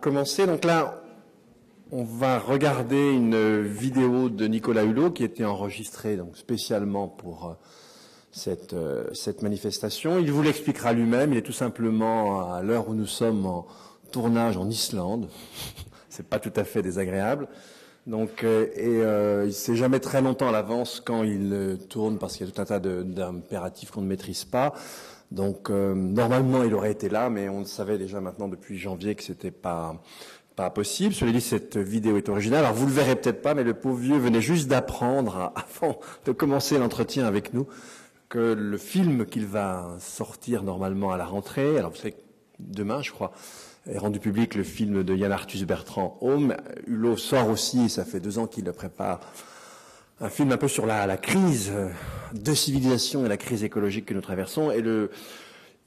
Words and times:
commencer. 0.00 0.46
Donc 0.46 0.64
là, 0.64 1.02
on 1.92 2.04
va 2.04 2.38
regarder 2.38 3.10
une 3.10 3.62
vidéo 3.62 4.28
de 4.28 4.46
Nicolas 4.46 4.84
Hulot 4.84 5.10
qui 5.10 5.24
était 5.24 5.44
enregistrée 5.44 6.16
donc 6.16 6.36
spécialement 6.36 7.08
pour 7.08 7.46
euh, 7.46 7.52
cette, 8.32 8.74
euh, 8.74 9.12
cette 9.12 9.42
manifestation. 9.42 10.18
Il 10.18 10.32
vous 10.32 10.42
l'expliquera 10.42 10.92
lui-même. 10.92 11.32
Il 11.32 11.38
est 11.38 11.42
tout 11.42 11.52
simplement 11.52 12.52
à 12.52 12.62
l'heure 12.62 12.88
où 12.88 12.94
nous 12.94 13.06
sommes 13.06 13.46
en 13.46 13.66
tournage 14.12 14.56
en 14.56 14.68
Islande. 14.68 15.28
C'est 16.08 16.28
pas 16.28 16.38
tout 16.38 16.52
à 16.56 16.64
fait 16.64 16.82
désagréable. 16.82 17.48
Donc, 18.06 18.44
euh, 18.44 18.66
et 18.74 19.02
euh, 19.02 19.44
il 19.46 19.52
sait 19.52 19.76
jamais 19.76 20.00
très 20.00 20.22
longtemps 20.22 20.48
à 20.48 20.52
l'avance 20.52 21.00
quand 21.04 21.22
il 21.22 21.78
tourne 21.88 22.18
parce 22.18 22.36
qu'il 22.36 22.46
y 22.46 22.48
a 22.48 22.52
tout 22.52 22.60
un 22.60 22.64
tas 22.64 22.80
d'impératifs 22.80 23.90
qu'on 23.90 24.00
ne 24.00 24.06
maîtrise 24.06 24.44
pas. 24.44 24.74
Donc, 25.30 25.70
euh, 25.70 25.94
normalement, 25.94 26.64
il 26.64 26.74
aurait 26.74 26.90
été 26.90 27.08
là, 27.08 27.30
mais 27.30 27.48
on 27.48 27.60
le 27.60 27.64
savait 27.64 27.98
déjà 27.98 28.20
maintenant 28.20 28.48
depuis 28.48 28.78
janvier 28.78 29.14
que 29.14 29.22
c'était 29.22 29.50
pas 29.50 30.00
pas 30.56 30.70
possible. 30.70 31.14
Cela 31.14 31.32
dit, 31.32 31.40
cette 31.40 31.76
vidéo 31.76 32.16
est 32.16 32.28
originale. 32.28 32.64
Alors, 32.64 32.74
vous 32.76 32.86
le 32.86 32.92
verrez 32.92 33.16
peut-être 33.16 33.40
pas, 33.40 33.54
mais 33.54 33.62
le 33.62 33.74
pauvre 33.74 33.98
vieux 33.98 34.18
venait 34.18 34.40
juste 34.40 34.68
d'apprendre, 34.68 35.52
avant 35.78 36.00
de 36.24 36.32
commencer 36.32 36.78
l'entretien 36.78 37.26
avec 37.26 37.54
nous, 37.54 37.66
que 38.28 38.52
le 38.52 38.76
film 38.76 39.26
qu'il 39.26 39.46
va 39.46 39.96
sortir 39.98 40.62
normalement 40.62 41.12
à 41.12 41.16
la 41.16 41.24
rentrée, 41.24 41.78
alors 41.78 41.90
vous 41.90 41.96
savez, 41.96 42.16
demain, 42.58 43.02
je 43.02 43.10
crois, 43.10 43.32
est 43.88 43.98
rendu 43.98 44.20
public 44.20 44.54
le 44.54 44.62
film 44.62 45.02
de 45.02 45.14
Yann 45.14 45.32
Arthus 45.32 45.64
Bertrand, 45.64 46.18
Home. 46.20 46.56
Hulot 46.86 47.16
sort 47.16 47.48
aussi, 47.48 47.88
ça 47.88 48.04
fait 48.04 48.20
deux 48.20 48.38
ans 48.38 48.46
qu'il 48.46 48.64
le 48.64 48.72
prépare, 48.72 49.20
un 50.20 50.28
film 50.28 50.52
un 50.52 50.56
peu 50.56 50.68
sur 50.68 50.86
la, 50.86 51.06
la 51.06 51.16
crise 51.16 51.70
euh, 51.74 51.88
de 52.34 52.54
civilisation 52.54 53.24
et 53.24 53.28
la 53.28 53.36
crise 53.36 53.64
écologique 53.64 54.06
que 54.06 54.14
nous 54.14 54.20
traversons. 54.20 54.70
Et 54.70 54.80
le, 54.80 55.10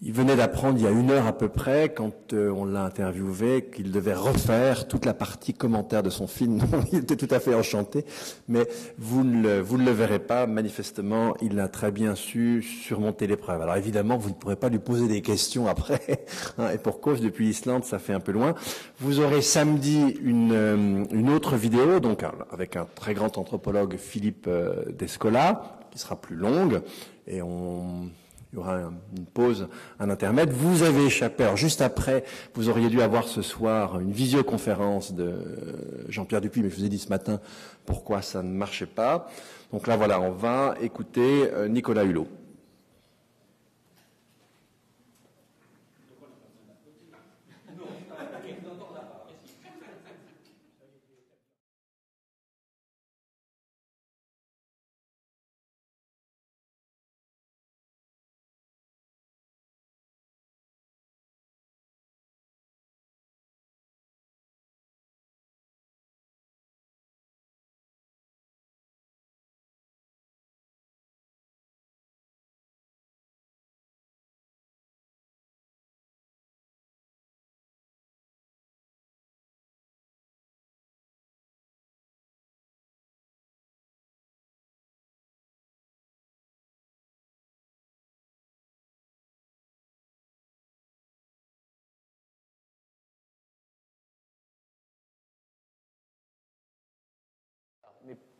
il 0.05 0.11
venait 0.11 0.35
d'apprendre 0.35 0.77
il 0.77 0.83
y 0.83 0.87
a 0.87 0.91
une 0.91 1.11
heure 1.11 1.27
à 1.27 1.31
peu 1.31 1.47
près, 1.47 1.93
quand 1.93 2.33
euh, 2.33 2.51
on 2.51 2.65
l'a 2.65 2.83
interviewé, 2.83 3.69
qu'il 3.73 3.89
devait 3.89 4.13
refaire 4.13 4.85
toute 4.89 5.05
la 5.05 5.13
partie 5.13 5.53
commentaire 5.53 6.03
de 6.03 6.09
son 6.09 6.27
film. 6.27 6.59
il 6.91 6.99
était 6.99 7.15
tout 7.15 7.33
à 7.33 7.39
fait 7.39 7.55
enchanté, 7.55 8.03
mais 8.49 8.67
vous 8.97 9.23
ne, 9.23 9.41
le, 9.41 9.59
vous 9.61 9.77
ne 9.77 9.85
le 9.85 9.91
verrez 9.91 10.19
pas. 10.19 10.45
Manifestement, 10.45 11.35
il 11.41 11.57
a 11.57 11.69
très 11.69 11.91
bien 11.91 12.15
su 12.15 12.61
surmonter 12.61 13.27
l'épreuve. 13.27 13.61
Alors 13.61 13.77
évidemment, 13.77 14.17
vous 14.17 14.29
ne 14.29 14.33
pourrez 14.33 14.57
pas 14.57 14.67
lui 14.67 14.79
poser 14.79 15.07
des 15.07 15.21
questions 15.21 15.67
après, 15.67 16.25
hein, 16.57 16.69
et 16.73 16.77
pour 16.77 16.99
cause, 16.99 17.21
depuis 17.21 17.45
l'Islande, 17.45 17.85
ça 17.85 17.97
fait 17.97 18.13
un 18.13 18.19
peu 18.19 18.33
loin. 18.33 18.55
Vous 18.99 19.21
aurez 19.21 19.41
samedi 19.41 20.17
une, 20.21 20.51
euh, 20.51 21.05
une 21.11 21.29
autre 21.29 21.55
vidéo, 21.55 22.01
donc 22.01 22.25
avec 22.51 22.75
un 22.75 22.87
très 22.93 23.13
grand 23.13 23.37
anthropologue, 23.37 23.95
Philippe 23.95 24.47
euh, 24.49 24.83
Descola, 24.91 25.79
qui 25.91 25.99
sera 25.99 26.17
plus 26.17 26.35
longue, 26.35 26.81
et 27.25 27.41
on 27.41 28.09
il 28.53 28.57
y 28.57 28.59
aura 28.59 28.75
un- 28.75 28.93
une 29.17 29.25
pause, 29.25 29.67
un 29.99 30.11
intermède. 30.11 30.51
Vous 30.51 30.83
avez 30.83 31.05
échappé. 31.07 31.43
Alors 31.43 31.57
juste 31.57 31.81
après, 31.81 32.23
vous 32.53 32.69
auriez 32.69 32.87
dû 32.89 33.01
avoir 33.01 33.27
ce 33.27 33.41
soir 33.41 33.99
une 33.99 34.11
visioconférence 34.11 35.11
de 35.13 35.23
euh, 35.23 36.05
Jean-Pierre 36.07 36.39
Dupuis, 36.39 36.61
mais 36.61 36.69
je 36.69 36.75
vous 36.75 36.85
ai 36.85 36.89
dit 36.89 36.99
ce 36.99 37.09
matin 37.09 37.39
pourquoi 37.85 38.21
ça 38.21 38.43
ne 38.43 38.49
marchait 38.51 38.85
pas. 38.85 39.27
Donc 39.71 39.87
là, 39.87 39.97
voilà, 39.97 40.21
on 40.21 40.31
va 40.31 40.75
écouter 40.81 41.49
euh, 41.51 41.67
Nicolas 41.67 42.03
Hulot. 42.03 42.27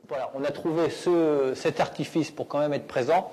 Voilà, 0.07 0.31
on 0.35 0.43
a 0.43 0.51
trouvé 0.51 0.89
ce- 0.89 1.53
cet 1.55 1.79
artifice 1.79 2.31
pour 2.31 2.47
quand 2.47 2.59
même 2.59 2.73
être 2.73 2.87
présent, 2.87 3.31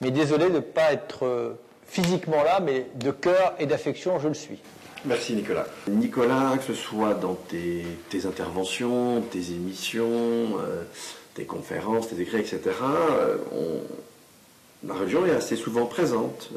mais 0.00 0.10
désolé 0.10 0.46
de 0.46 0.54
ne 0.54 0.60
pas 0.60 0.92
être 0.92 1.24
euh, 1.26 1.52
physiquement 1.86 2.42
là, 2.42 2.60
mais 2.60 2.86
de 2.96 3.10
cœur 3.10 3.54
et 3.58 3.66
d'affection, 3.66 4.18
je 4.18 4.28
le 4.28 4.34
suis. 4.34 4.58
Merci 5.04 5.34
Nicolas. 5.34 5.66
Nicolas, 5.88 6.54
que 6.58 6.64
ce 6.64 6.74
soit 6.74 7.14
dans 7.14 7.34
tes, 7.34 7.84
interventions, 8.26 9.20
tes 9.30 9.52
émissions, 9.52 10.58
euh, 10.58 10.82
tes 11.34 11.44
conférences, 11.44 12.08
tes 12.08 12.20
écrits, 12.20 12.38
etc., 12.40 12.60
euh, 13.12 13.36
la 14.86 14.94
religion 14.94 15.24
est 15.26 15.30
assez 15.32 15.56
souvent 15.56 15.86
présente. 15.86 16.50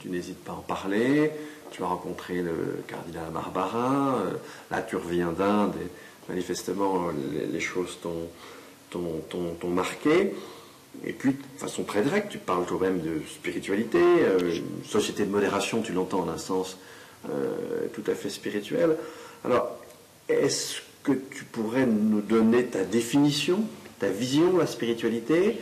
Tu 0.00 0.08
n'hésites 0.10 0.42
pas 0.44 0.52
à 0.52 0.56
en 0.56 0.60
parler. 0.60 1.30
Tu 1.70 1.82
as 1.82 1.86
rencontré 1.86 2.42
le 2.42 2.82
cardinal 2.86 3.30
Barbara. 3.32 4.16
euh, 4.26 4.30
là, 4.70 4.82
tu 4.82 4.96
reviens 4.96 5.32
d'Inde 5.32 5.72
et 5.82 6.30
manifestement, 6.30 7.08
les, 7.32 7.46
les 7.46 7.60
choses 7.60 7.98
t'ont 8.02 8.28
t'ont- 8.92 9.68
marqué. 9.68 10.32
Et 11.06 11.12
puis, 11.12 11.30
de 11.32 11.36
façon 11.58 11.84
très 11.84 12.02
directe, 12.02 12.28
tu 12.30 12.38
parles 12.38 12.64
quand 12.68 12.78
même 12.78 13.00
de 13.00 13.22
spiritualité, 13.26 13.98
euh, 14.02 14.54
société 14.84 15.24
de 15.24 15.30
modération, 15.30 15.80
tu 15.80 15.92
l'entends 15.92 16.20
en 16.20 16.28
un 16.28 16.38
sens 16.38 16.76
euh, 17.30 17.86
tout 17.94 18.04
à 18.10 18.14
fait 18.14 18.28
spirituel. 18.28 18.96
Alors, 19.44 19.78
est-ce 20.28 20.80
que 21.02 21.12
tu 21.12 21.44
pourrais 21.44 21.86
nous 21.86 22.20
donner 22.20 22.64
ta 22.66 22.84
définition, 22.84 23.60
ta 23.98 24.08
vision 24.08 24.52
de 24.52 24.58
la 24.58 24.66
spiritualité? 24.66 25.56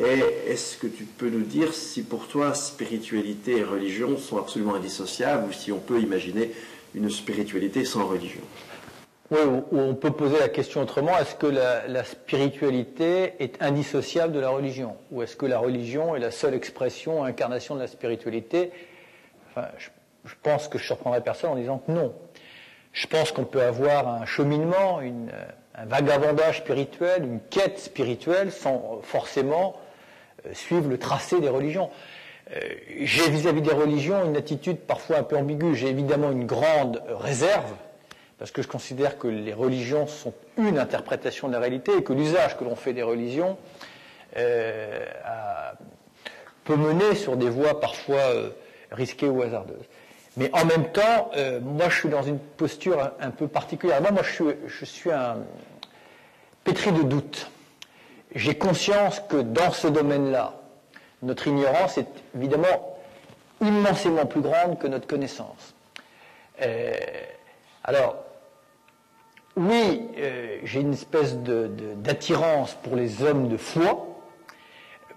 Et 0.00 0.20
est-ce 0.48 0.78
que 0.78 0.86
tu 0.88 1.04
peux 1.04 1.28
nous 1.28 1.44
dire 1.44 1.74
si 1.74 2.02
pour 2.02 2.26
toi 2.26 2.54
spiritualité 2.54 3.58
et 3.58 3.62
religion 3.64 4.16
sont 4.16 4.38
absolument 4.38 4.74
indissociables 4.74 5.50
ou 5.50 5.52
si 5.52 5.70
on 5.70 5.78
peut 5.78 6.00
imaginer 6.00 6.50
une 6.94 7.10
spiritualité 7.10 7.84
sans 7.84 8.06
religion? 8.06 8.40
Oui, 9.32 9.38
ou- 9.40 9.78
on 9.78 9.94
peut 9.94 10.10
poser 10.10 10.38
la 10.38 10.50
question 10.50 10.82
autrement, 10.82 11.18
est-ce 11.18 11.34
que 11.34 11.46
la, 11.46 12.04
spiritualité 12.04 13.32
est 13.40 13.62
indissociable 13.62 14.34
de 14.34 14.40
la 14.40 14.50
religion? 14.50 14.94
Ou 15.10 15.22
est-ce 15.22 15.36
que 15.36 15.46
la 15.46 15.58
religion 15.58 16.14
est 16.14 16.18
la 16.18 16.30
seule 16.30 16.52
expression, 16.52 17.24
incarnation 17.24 17.74
de 17.74 17.80
la 17.80 17.86
spiritualité? 17.86 18.72
Enfin, 19.48 19.68
je, 19.78 20.34
pense 20.42 20.68
que 20.68 20.76
je 20.76 20.84
surprendrai 20.84 21.22
personne 21.22 21.48
en 21.48 21.56
disant 21.56 21.78
que 21.78 21.90
non. 21.90 22.12
Je 22.92 23.06
pense 23.06 23.32
qu'on 23.32 23.46
peut 23.46 23.62
avoir 23.62 24.06
un 24.06 24.26
cheminement, 24.26 25.00
un 25.00 25.86
vagabondage 25.86 26.58
spirituel, 26.58 27.24
une 27.24 27.40
quête 27.40 27.78
spirituelle 27.78 28.52
sans 28.52 29.00
forcément 29.02 29.76
euh, 30.44 30.52
suivre 30.52 30.90
le 30.90 30.98
tracé 30.98 31.40
des 31.40 31.48
religions. 31.48 31.88
Euh, 32.54 32.60
J'ai 33.00 33.30
vis-à-vis 33.30 33.62
des 33.62 33.72
religions 33.72 34.26
une 34.26 34.36
attitude 34.36 34.76
parfois 34.76 35.16
un 35.16 35.22
peu 35.22 35.38
ambiguë. 35.38 35.74
J'ai 35.74 35.88
évidemment 35.88 36.30
une 36.30 36.44
grande 36.44 37.02
réserve, 37.08 37.72
parce 38.42 38.50
que 38.50 38.62
je 38.62 38.66
considère 38.66 39.18
que 39.18 39.28
les 39.28 39.52
religions 39.52 40.08
sont 40.08 40.34
une 40.58 40.76
interprétation 40.76 41.46
de 41.46 41.52
la 41.52 41.60
réalité 41.60 41.92
et 41.96 42.02
que 42.02 42.12
l'usage 42.12 42.56
que 42.56 42.64
l'on 42.64 42.74
fait 42.74 42.92
des 42.92 43.04
religions 43.04 43.56
euh, 44.36 45.06
peut 46.64 46.74
mener 46.74 47.14
sur 47.14 47.36
des 47.36 47.48
voies 47.48 47.78
parfois 47.78 48.16
euh, 48.16 48.50
risquées 48.90 49.28
ou 49.28 49.42
hasardeuses. 49.42 49.86
Mais 50.36 50.50
en 50.54 50.64
même 50.64 50.90
temps, 50.90 51.30
euh, 51.36 51.60
moi 51.60 51.88
je 51.88 52.00
suis 52.00 52.08
dans 52.08 52.24
une 52.24 52.40
posture 52.40 53.12
un, 53.20 53.30
peu 53.30 53.46
particulière. 53.46 54.00
Moi, 54.00 54.10
moi 54.10 54.24
je 54.24 54.32
suis, 54.32 54.44
je 54.66 54.84
suis 54.86 55.12
un 55.12 55.36
pétri 56.64 56.90
de 56.90 57.02
doute. 57.04 57.48
J'ai 58.34 58.58
conscience 58.58 59.20
que 59.20 59.36
dans 59.36 59.70
ce 59.70 59.86
domaine-là, 59.86 60.54
notre 61.22 61.46
ignorance 61.46 61.96
est 61.96 62.08
évidemment 62.36 62.98
immensément 63.60 64.26
plus 64.26 64.40
grande 64.40 64.80
que 64.80 64.88
notre 64.88 65.06
connaissance. 65.06 65.76
Alors, 67.84 68.21
oui, 69.56 70.08
euh, 70.18 70.58
j'ai 70.64 70.80
une 70.80 70.92
espèce 70.94 71.36
d'attirance 71.36 72.74
pour 72.82 72.96
les 72.96 73.22
hommes 73.22 73.48
de 73.48 73.56
foi, 73.56 74.06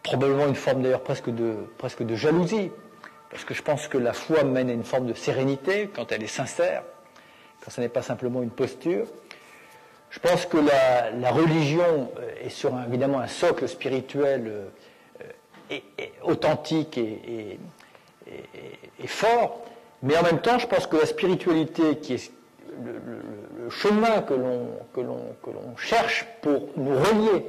probablement 0.03 0.47
une 0.47 0.55
forme 0.55 0.81
d'ailleurs 0.83 1.03
presque 1.03 1.29
de, 1.29 1.55
presque 1.77 2.03
de 2.03 2.15
jalousie, 2.15 2.71
parce 3.31 3.43
que 3.45 3.53
je 3.53 3.61
pense 3.61 3.87
que 3.87 3.97
la 3.97 4.13
foi 4.13 4.43
mène 4.43 4.69
à 4.69 4.73
une 4.73 4.83
forme 4.83 5.07
de 5.07 5.13
sérénité 5.13 5.89
quand 5.93 6.11
elle 6.11 6.23
est 6.23 6.27
sincère, 6.27 6.83
quand 7.63 7.71
ce 7.71 7.81
n'est 7.81 7.89
pas 7.89 8.01
simplement 8.01 8.41
une 8.43 8.51
posture. 8.51 9.07
Je 10.09 10.19
pense 10.19 10.45
que 10.45 10.57
la, 10.57 11.11
la 11.11 11.31
religion 11.31 12.11
euh, 12.19 12.29
est 12.45 12.49
sur 12.49 12.71
évidemment 12.87 13.19
un 13.19 13.27
socle 13.27 13.67
spirituel 13.67 14.43
euh, 14.47 14.67
et- 15.69 15.83
authentique 16.23 16.97
et- 16.97 17.59
et 18.99 19.07
fort, 19.07 19.61
mais 20.03 20.17
en 20.17 20.23
même 20.23 20.39
temps, 20.41 20.57
je 20.57 20.67
pense 20.67 20.87
que 20.87 20.97
la 20.97 21.05
spiritualité 21.05 21.97
qui 21.99 22.13
est 22.15 22.31
le, 22.83 23.69
chemin 23.69 24.21
que 24.21 24.33
l'on 24.33 25.77
cherche 25.77 26.25
pour 26.41 26.69
nous 26.77 26.95
relier. 26.95 27.45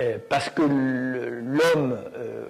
Euh, 0.00 0.18
parce 0.28 0.50
que 0.50 0.62
l'homme, 0.62 1.98
euh, 2.16 2.46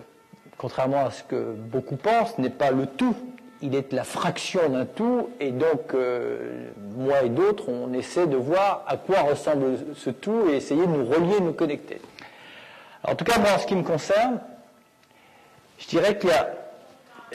contrairement 0.56 1.06
à 1.06 1.10
ce 1.10 1.22
que 1.24 1.52
beaucoup 1.52 1.96
pensent, 1.96 2.38
n'est 2.38 2.50
pas 2.50 2.70
le 2.70 2.86
tout. 2.86 3.14
Il 3.60 3.74
est 3.74 3.92
la 3.92 4.04
fraction 4.04 4.68
d'un 4.68 4.84
tout, 4.86 5.30
et 5.40 5.50
donc 5.50 5.94
euh, 5.94 6.68
moi 6.96 7.22
et 7.22 7.28
d'autres, 7.28 7.68
on 7.68 7.92
essaie 7.92 8.26
de 8.26 8.36
voir 8.36 8.84
à 8.86 8.96
quoi 8.96 9.20
ressemble 9.20 9.78
ce 9.94 10.10
tout 10.10 10.48
et 10.50 10.56
essayer 10.56 10.86
de 10.86 10.92
nous 10.92 11.06
relier, 11.06 11.38
de 11.40 11.44
nous 11.44 11.52
connecter. 11.52 12.00
en 13.06 13.14
tout 13.14 13.24
cas, 13.24 13.38
moi, 13.38 13.50
en 13.54 13.58
ce 13.58 13.66
qui 13.66 13.74
me 13.74 13.82
concerne, 13.82 14.40
je 15.78 15.88
dirais 15.88 16.18
que 16.18 16.28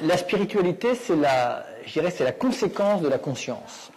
la 0.02 0.18
spiritualité, 0.18 0.96
c'est 0.96 1.16
la, 1.16 1.66
je 1.86 1.94
dirais, 1.94 2.12
c'est 2.12 2.24
la 2.24 2.32
conséquence 2.32 3.02
de 3.02 3.08
la 3.08 3.18
conscience. 3.18 3.92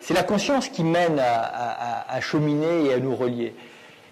C'est 0.00 0.14
la 0.14 0.22
conscience 0.22 0.68
qui 0.68 0.84
mène 0.84 1.18
à, 1.18 2.20
cheminer 2.20 2.86
et 2.86 2.94
à 2.94 2.98
nous 2.98 3.16
relier. 3.16 3.54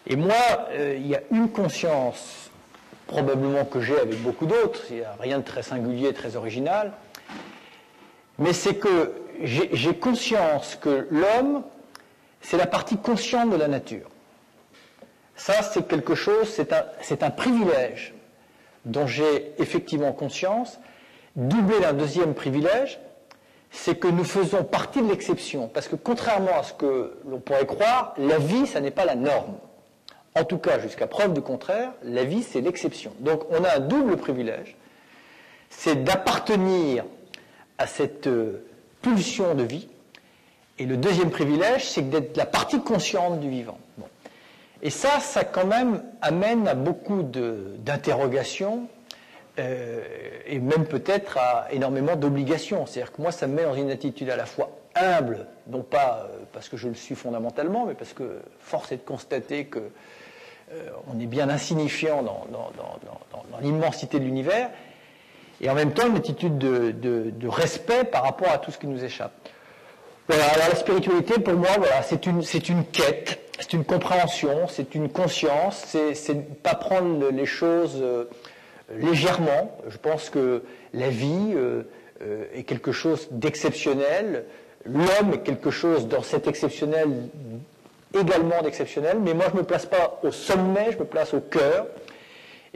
Et 0.06 0.16
moi, 0.16 0.34
euh, 0.70 0.96
il 0.98 1.06
y 1.06 1.14
a 1.14 1.20
une 1.30 1.48
conscience, 1.48 2.50
probablement 3.06 3.64
que 3.64 3.80
j'ai 3.80 3.98
avec 3.98 4.20
beaucoup 4.20 4.46
d'autres, 4.46 4.82
il 4.90 4.96
n'y 4.96 5.02
a 5.02 5.16
rien 5.18 5.38
de 5.38 5.44
très 5.44 5.62
singulier, 5.62 6.12
très 6.12 6.36
original, 6.36 6.92
mais 8.38 8.52
c'est 8.52 8.74
que 8.74 9.12
j'ai 9.42 9.94
conscience 9.94 10.76
que 10.76 11.06
l'homme, 11.10 11.62
c'est 12.40 12.56
la 12.56 12.66
partie 12.66 12.98
consciente 12.98 13.50
de 13.50 13.56
la 13.56 13.68
nature. 13.68 14.10
Ça, 15.36 15.62
c'est 15.62 15.86
quelque 15.88 16.14
chose, 16.14 16.48
c'est 16.48 16.72
un, 16.72 17.26
un 17.26 17.30
privilège 17.30 18.14
dont 18.84 19.06
j'ai 19.06 19.52
effectivement 19.58 20.12
conscience, 20.12 20.78
doublé 21.36 21.80
d'un 21.80 21.92
deuxième 21.92 22.34
privilège, 22.34 23.00
c'est 23.70 23.96
que 23.96 24.08
nous 24.08 24.24
faisons 24.24 24.62
partie 24.64 25.02
de 25.02 25.08
l'exception. 25.08 25.68
Parce 25.68 25.88
que 25.88 25.96
contrairement 25.96 26.58
à 26.58 26.62
ce 26.62 26.72
que 26.72 27.18
l'on 27.26 27.40
pourrait 27.40 27.66
croire, 27.66 28.14
la 28.16 28.38
vie, 28.38 28.66
ça 28.66 28.80
n'est 28.80 28.92
pas 28.92 29.04
la 29.04 29.16
norme. 29.16 29.54
En 30.36 30.44
tout 30.44 30.58
cas, 30.58 30.78
jusqu'à 30.78 31.06
preuve 31.06 31.32
du 31.32 31.40
contraire, 31.40 31.92
la 32.02 32.24
vie, 32.24 32.42
c'est 32.42 32.60
l'exception. 32.60 33.12
Donc 33.20 33.44
on 33.50 33.62
a 33.64 33.76
un 33.76 33.80
double 33.80 34.16
privilège, 34.16 34.76
c'est 35.70 36.02
d'appartenir 36.04 37.04
à 37.78 37.86
cette 37.86 38.26
euh, 38.26 38.64
pulsion 39.02 39.54
de 39.54 39.64
vie. 39.64 39.88
Et 40.78 40.86
le 40.86 40.96
deuxième 40.96 41.30
privilège, 41.30 41.88
c'est 41.88 42.08
d'être 42.08 42.36
la 42.36 42.46
partie 42.46 42.80
consciente 42.80 43.38
du 43.40 43.48
vivant. 43.48 43.78
Et 44.82 44.90
ça, 44.90 45.20
ça 45.20 45.44
quand 45.44 45.66
même 45.66 46.02
amène 46.20 46.66
à 46.68 46.74
beaucoup 46.74 47.22
d'interrogations 47.22 48.88
euh, 49.58 50.02
et 50.46 50.58
même 50.58 50.84
peut-être 50.84 51.38
à 51.38 51.68
énormément 51.70 52.16
d'obligations. 52.16 52.86
C'est-à-dire 52.86 53.12
que 53.12 53.22
moi, 53.22 53.30
ça 53.30 53.46
me 53.46 53.54
met 53.54 53.62
dans 53.62 53.74
une 53.74 53.90
attitude 53.90 54.28
à 54.30 54.36
la 54.36 54.46
fois 54.46 54.70
humble, 54.96 55.46
non 55.68 55.82
pas 55.82 56.28
euh, 56.28 56.38
parce 56.52 56.68
que 56.68 56.76
je 56.76 56.88
le 56.88 56.94
suis 56.94 57.14
fondamentalement, 57.14 57.86
mais 57.86 57.94
parce 57.94 58.12
que 58.12 58.40
force 58.58 58.90
est 58.90 58.96
de 58.96 59.02
constater 59.02 59.66
que 59.66 59.78
euh, 59.78 60.88
on 61.06 61.20
est 61.20 61.26
bien 61.26 61.48
insignifiant 61.48 62.22
dans, 62.22 62.46
l'immensité 63.60 64.18
de 64.18 64.24
l'univers, 64.24 64.70
et 65.60 65.70
en 65.70 65.74
même 65.74 65.92
temps 65.92 66.08
une 66.08 66.16
attitude 66.16 66.58
de, 66.58 67.48
respect 67.48 68.04
par 68.04 68.24
rapport 68.24 68.48
à 68.48 68.58
tout 68.58 68.72
ce 68.72 68.78
qui 68.78 68.88
nous 68.88 69.04
échappe. 69.04 69.32
Voilà, 70.26 70.46
alors 70.46 70.68
la 70.70 70.74
spiritualité, 70.74 71.38
pour 71.38 71.54
moi, 71.54 71.68
voilà, 71.76 72.02
c'est 72.02 72.26
une, 72.26 72.42
une 72.68 72.84
quête, 72.86 73.40
c'est 73.60 73.74
une 73.74 73.84
compréhension, 73.84 74.66
c'est 74.68 74.94
une 74.94 75.10
conscience, 75.10 75.84
c'est 75.86 76.34
ne 76.34 76.42
pas 76.42 76.74
prendre 76.74 77.30
les 77.30 77.46
choses 77.46 78.02
légèrement. 78.98 79.76
Je 79.88 79.96
pense 79.96 80.30
que 80.30 80.62
la 80.92 81.10
vie 81.10 81.54
euh, 81.54 81.82
est 82.54 82.64
quelque 82.64 82.92
chose 82.92 83.28
d'exceptionnel, 83.30 84.44
l'homme 84.84 85.34
est 85.34 85.42
quelque 85.42 85.70
chose 85.70 86.08
dans 86.08 86.22
cet 86.22 86.46
exceptionnel 86.46 87.08
également 88.18 88.62
d'exceptionnel, 88.62 89.18
mais 89.20 89.34
moi 89.34 89.46
je 89.48 89.54
ne 89.54 89.58
me 89.58 89.64
place 89.64 89.86
pas 89.86 90.20
au 90.22 90.30
sommet, 90.30 90.92
je 90.92 90.98
me 90.98 91.04
place 91.04 91.34
au 91.34 91.40
cœur. 91.40 91.86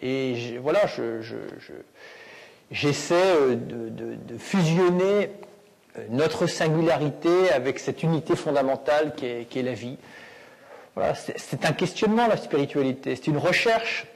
Et 0.01 0.59
voilà, 0.63 0.81
j'essaie 2.71 3.15
euh, 3.15 3.57
de, 3.57 4.39
fusionner 4.39 5.31
euh, 5.99 6.05
notre 6.11 6.47
singularité 6.47 7.51
avec 7.55 7.79
cette 7.79 8.03
unité 8.03 8.37
fondamentale 8.37 9.15
qui 9.17 9.27
est, 9.27 9.63
la 9.63 9.73
vie. 9.73 9.97
Voilà, 10.95 11.15
c'est 11.15 11.65
un 11.65 11.73
questionnement 11.73 12.27
la 12.27 12.37
spiritualité, 12.37 13.15
c'est 13.17 13.29
une 13.29 13.39
recherche, 13.39 14.07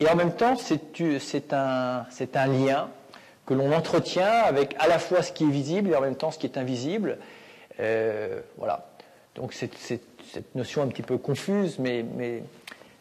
et 0.00 0.08
en 0.08 0.16
même 0.16 0.32
temps 0.32 0.56
c'est 0.56 1.52
un, 1.52 2.06
lien 2.46 2.88
que 3.46 3.54
l'on 3.54 3.72
entretient 3.72 4.30
avec 4.30 4.74
à 4.78 4.88
la 4.88 4.98
fois 4.98 5.22
ce 5.22 5.32
qui 5.32 5.44
est 5.44 5.50
visible 5.50 5.90
et 5.90 5.96
en 5.96 6.00
même 6.00 6.16
temps 6.16 6.30
ce 6.30 6.38
qui 6.38 6.46
est 6.46 6.58
invisible. 6.58 7.18
Euh, 7.78 8.40
voilà. 8.56 8.88
Donc 9.34 9.52
c'est 9.52 9.70
cette 9.76 10.54
notion 10.54 10.82
un 10.82 10.88
petit 10.88 11.02
peu 11.02 11.18
confuse, 11.18 11.78
mais, 11.78 12.04
mais 12.16 12.42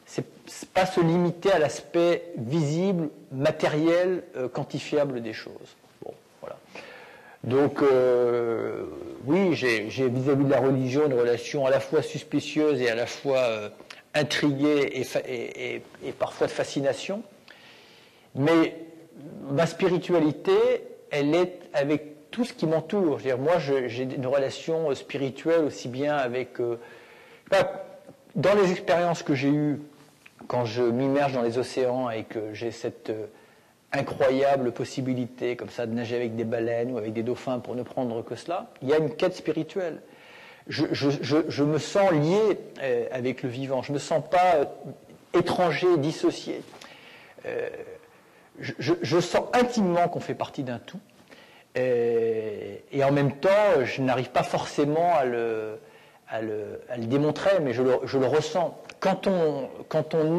c'est 0.05 0.25
pas 0.73 0.85
se 0.85 0.99
limiter 0.99 1.51
à 1.51 1.59
l'aspect 1.59 2.23
visible, 2.37 3.09
matériel, 3.31 4.23
euh, 4.35 4.47
quantifiable 4.47 5.21
des 5.21 5.33
choses. 5.33 5.75
Bon, 6.03 6.13
voilà. 6.41 6.57
Donc, 7.43 7.81
euh, 7.81 8.85
oui, 9.25 9.53
j'ai 9.53 9.87
vis-à-vis 9.87 10.45
de 10.45 10.49
la 10.49 10.59
religion 10.59 11.05
une 11.05 11.13
relation 11.13 11.65
à 11.65 11.69
la 11.69 11.79
fois 11.79 12.01
suspicieuse 12.01 12.81
et 12.81 12.89
à 12.89 12.95
la 12.95 13.05
fois 13.05 13.71
euh, 14.15 14.21
intriguée 14.21 15.05
et, 16.03 16.11
parfois 16.17 16.47
de 16.47 16.51
fascination. 16.51 17.23
Mais 18.35 18.75
ma 19.49 19.65
spiritualité, 19.65 20.53
elle 21.11 21.35
est 21.35 21.59
avec 21.73 22.31
tout 22.31 22.45
ce 22.45 22.53
qui 22.53 22.67
m'entoure. 22.67 23.19
Moi, 23.39 23.57
j'ai 23.57 24.03
une 24.03 24.27
relation 24.27 24.93
spirituelle 24.93 25.65
aussi 25.65 25.87
bien 25.87 26.15
avec 26.15 26.59
bah, 27.49 27.85
dans 28.35 28.53
les 28.53 28.71
expériences 28.71 29.23
que 29.23 29.33
j'ai 29.33 29.49
eues 29.49 29.79
quand 30.47 30.65
je 30.65 30.83
m'immerge 30.83 31.33
dans 31.33 31.41
les 31.41 31.57
océans 31.57 32.09
et 32.09 32.23
que 32.23 32.53
j'ai 32.53 32.71
cette 32.71 33.09
euh, 33.09 33.25
incroyable 33.91 34.71
possibilité 34.71 35.55
comme 35.55 35.69
ça 35.69 35.85
de 35.85 35.93
nager 35.93 36.15
avec 36.15 36.35
des 36.35 36.43
baleines 36.43 36.91
ou 36.91 36.97
avec 36.97 37.13
des 37.13 37.23
dauphins 37.23 37.59
pour 37.59 37.75
ne 37.75 37.83
prendre 37.83 38.23
que 38.23 38.35
cela, 38.35 38.71
il 38.81 38.89
y 38.89 38.93
a 38.93 38.97
une 38.97 39.15
quête 39.15 39.35
spirituelle. 39.35 40.01
Je, 40.69 41.63
me 41.63 41.79
sens 41.79 42.11
lié 42.11 42.59
euh, 42.81 43.07
avec 43.11 43.41
le 43.41 43.49
vivant, 43.49 43.81
je 43.81 43.91
ne 43.91 43.95
me 43.95 43.99
sens 43.99 44.23
pas 44.29 44.55
euh, 44.55 44.65
étranger, 45.33 45.97
dissocié. 45.97 46.61
je, 48.59 49.19
sens 49.19 49.45
intimement 49.53 50.07
qu'on 50.07 50.19
fait 50.19 50.35
partie 50.35 50.61
d'un 50.61 50.79
tout. 50.79 50.99
et 51.75 53.03
en 53.03 53.11
même 53.11 53.33
temps, 53.37 53.83
je 53.83 54.01
n'arrive 54.01 54.29
pas 54.29 54.43
forcément 54.43 55.15
à 55.15 55.25
le, 55.25 55.79
démontrer, 56.97 57.59
mais 57.61 57.73
je 57.73 57.81
le, 57.81 58.27
ressens. 58.27 58.77
Quand 58.99 59.25
on, 59.27 59.69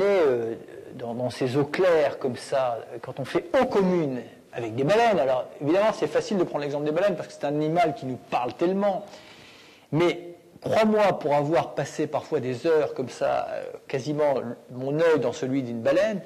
est 0.01 0.05
euh, 0.05 0.55
dans, 0.95 1.31
ces 1.31 1.57
eaux 1.57 1.65
claires 1.65 2.19
comme 2.19 2.37
ça, 2.37 2.79
quand 3.03 3.19
on 3.19 3.25
fait 3.25 3.47
eau 3.61 3.65
commune 3.67 4.21
avec 4.53 4.75
des 4.75 4.85
baleines, 4.85 5.19
alors 5.19 5.47
évidemment 5.61 5.93
c'est 5.93 6.07
facile 6.07 6.37
de 6.39 6.45
prendre 6.45 6.63
l'exemple 6.63 6.85
des 6.85 6.93
baleines 6.93 7.17
parce 7.17 7.29
que 7.29 7.35
c'est 7.35 7.45
un 7.45 7.55
animal 7.55 7.95
qui 7.95 8.07
nous 8.07 8.19
parle 8.31 8.53
tellement, 8.55 9.07
mais 9.93 10.35
crois-moi, 10.61 11.19
pour 11.19 11.35
avoir 11.35 11.75
passé 11.75 12.07
parfois 12.07 12.41
des 12.41 12.67
heures 12.67 12.95
comme 12.95 13.09
ça, 13.09 13.49
euh, 13.51 13.65
quasiment 13.89 14.35
mon 14.71 14.99
œil 14.99 15.21
dans 15.21 15.33
celui 15.33 15.63
d'une 15.63 15.81
baleine, 15.81 16.21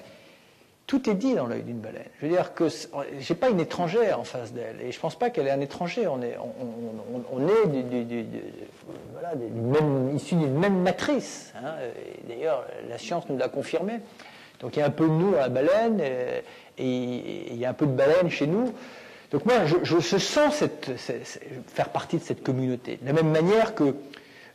tout 0.87 1.09
est 1.09 1.15
dit 1.15 1.35
dans 1.35 1.47
l'œil 1.47 1.63
d'une 1.63 1.79
baleine. 1.79 2.05
Je 2.21 2.27
veux 2.27 2.33
dire 2.33 2.53
que 2.53 2.67
j'ai 3.19 3.35
pas 3.35 3.49
une 3.49 3.61
étrangère 3.61 4.21
en 4.21 4.25
face 4.25 4.53
d'elle, 4.53 4.81
et 4.83 4.93
je 4.93 5.01
pense 5.01 5.19
pas 5.19 5.31
qu'elle 5.31 5.47
est 5.47 5.51
un 5.51 5.61
étranger. 5.61 6.07
On 6.07 6.21
est, 6.21 6.37
on, 6.37 7.39
du, 7.39 8.27
voilà, 9.13 9.33
issu 10.15 10.35
d'une 10.35 10.59
même 10.59 10.83
matrice. 10.83 11.55
Hein. 11.57 11.75
D'ailleurs, 12.29 12.67
la 12.89 12.99
science 12.99 13.25
nous 13.31 13.39
l'a 13.39 13.49
confirmé. 13.49 14.01
Donc 14.61 14.77
il 14.77 14.81
y 14.81 14.83
a 14.83 14.87
un 14.87 14.91
peu 14.91 15.05
de 15.05 15.13
nous 15.13 15.33
dans 15.33 15.39
la 15.39 15.49
baleine, 15.49 16.01
et, 16.01 16.43
il 16.77 17.57
y 17.57 17.65
a 17.65 17.71
un 17.71 17.75
peu 17.75 17.87
de 17.87 17.93
baleine 17.93 18.29
chez 18.29 18.47
nous. 18.47 18.73
Donc 19.35 19.47
moi, 19.47 19.55
je, 19.83 20.19
sens 20.19 20.63
faire 21.67 21.89
partie 21.89 22.19
de 22.19 22.23
cette 22.23 22.45
communauté. 22.45 23.01
De 23.03 23.07
la 23.09 23.13
même 23.13 23.33
manière 23.33 23.75
que 23.75 23.97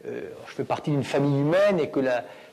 euh, 0.08 0.22
je 0.48 0.54
fais 0.54 0.64
partie 0.64 0.90
d'une 0.90 1.04
famille 1.04 1.38
humaine 1.38 1.82
et 1.82 1.90
que 1.90 2.00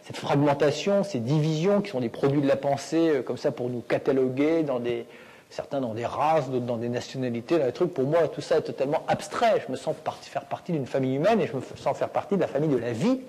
cette 0.02 0.16
fragmentation, 0.16 1.04
ces 1.04 1.21
divisions 1.21 1.80
qui 1.83 1.92
sont 1.92 2.00
des 2.00 2.09
produits 2.09 2.40
de 2.40 2.49
la 2.49 2.56
pensée, 2.56 3.11
euh, 3.11 3.23
comme 3.23 3.37
ça 3.37 3.52
pour 3.52 3.71
nous 3.71 3.80
cataloguer 3.80 4.64
dans 4.64 4.80
des, 4.80 5.06
certains 5.50 5.80
dans 5.80 5.95
des 5.95 6.04
races, 6.04 6.50
d'autres 6.50 6.66
dans 6.66 6.78
des 6.78 6.88
nationalités, 6.88 7.61
dans 7.61 7.66
des 7.66 7.71
trucs. 7.71 7.95
Pour 7.95 8.06
moi, 8.06 8.26
tout 8.26 8.40
ça 8.40 8.56
est 8.56 8.62
totalement 8.62 9.04
abstrait. 9.06 9.62
Je 9.64 9.71
me 9.71 9.76
sens 9.76 9.95
faire 10.23 10.47
partie 10.47 10.73
d'une 10.73 10.87
famille 10.87 11.14
humaine 11.14 11.40
et 11.40 11.47
je 11.47 11.54
me 11.54 11.62
sens 11.76 11.97
faire 11.97 12.09
partie 12.09 12.35
de 12.35 12.40
la 12.40 12.49
famille 12.49 12.71
de 12.71 12.76
la 12.76 12.90
vie. 12.90 13.21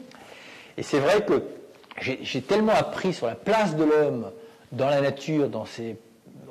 Et 0.76 0.82
c'est 0.82 1.00
vrai 1.00 1.24
que 1.24 1.44
j'ai 2.02 2.42
tellement 2.42 2.74
appris 2.74 3.14
sur 3.14 3.28
la 3.28 3.36
place 3.36 3.76
de 3.76 3.84
l'homme 3.84 4.32
dans 4.72 4.90
la 4.90 5.02
nature, 5.02 5.50
dans 5.50 5.66
ces 5.66 5.98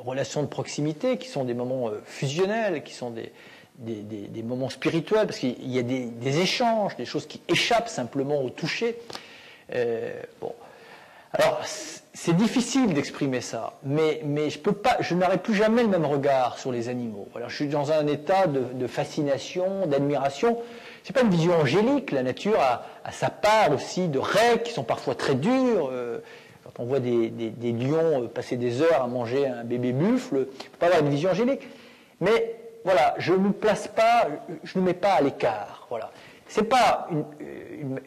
relations 0.06 0.42
de 0.42 0.48
proximité 0.48 1.18
qui 1.18 1.28
sont 1.28 1.44
des 1.44 1.54
moments 1.54 1.88
euh, 1.88 2.00
fusionnels, 2.04 2.82
qui 2.82 2.94
sont 2.94 3.10
des, 3.10 3.32
des, 3.78 4.42
moments 4.42 4.70
spirituels, 4.70 5.26
parce 5.26 5.38
qu'il 5.38 5.70
y 5.70 5.78
a 5.78 5.82
des, 5.82 6.38
échanges, 6.38 6.96
des 6.96 7.04
choses 7.04 7.26
qui 7.26 7.40
échappent 7.48 7.88
simplement 7.88 8.42
au 8.42 8.50
toucher. 8.50 8.98
Euh, 9.74 10.12
bon. 10.40 10.54
Alors, 11.32 11.60
c'est 11.64 12.34
difficile 12.34 12.94
d'exprimer 12.94 13.42
ça, 13.42 13.74
mais, 13.82 14.22
mais 14.24 14.48
je 14.48 14.58
peux 14.58 14.72
pas, 14.72 14.96
je 15.00 15.14
n'aurai 15.14 15.36
plus 15.36 15.54
jamais 15.54 15.82
le 15.82 15.88
même 15.88 16.06
regard 16.06 16.58
sur 16.58 16.72
les 16.72 16.88
animaux. 16.88 17.28
Alors, 17.34 17.50
je 17.50 17.56
suis 17.56 17.68
dans 17.68 17.92
un 17.92 18.06
état 18.06 18.46
de, 18.46 18.86
fascination, 18.86 19.86
d'admiration. 19.86 20.58
C'est 21.04 21.12
pas 21.12 21.22
une 21.22 21.30
vision 21.30 21.52
angélique. 21.54 22.12
La 22.12 22.22
nature 22.22 22.58
a, 22.58 22.86
sa 23.12 23.28
part 23.28 23.70
aussi 23.72 24.08
de 24.08 24.18
règles 24.18 24.62
qui 24.62 24.72
sont 24.72 24.84
parfois 24.84 25.14
très 25.14 25.34
dures. 25.34 25.90
Euh, 25.92 26.20
quand 26.66 26.82
on 26.82 26.86
voit 26.86 27.00
des, 27.00 27.30
lions 27.62 28.24
euh, 28.24 28.28
passer 28.28 28.56
des 28.56 28.82
heures 28.82 29.02
à 29.02 29.06
manger 29.06 29.46
un 29.46 29.64
bébé 29.64 29.92
buffle, 29.92 30.34
il 30.34 30.40
ne 30.40 30.44
faut 30.44 30.76
pas 30.78 30.86
avoir 30.86 31.02
une 31.02 31.10
vision 31.10 31.30
angélique. 31.30 31.68
Mais 32.20 32.56
voilà, 32.84 33.14
je 33.18 33.32
ne 33.32 33.38
me 33.38 33.52
place 33.52 33.88
pas, 33.88 34.26
je 34.64 34.78
ne 34.78 34.84
mets 34.84 34.94
pas 34.94 35.12
à 35.12 35.20
l'écart. 35.20 35.86
Voilà. 35.90 36.10
C'est 36.48 36.64
pas 36.64 37.08
une, 37.10 37.24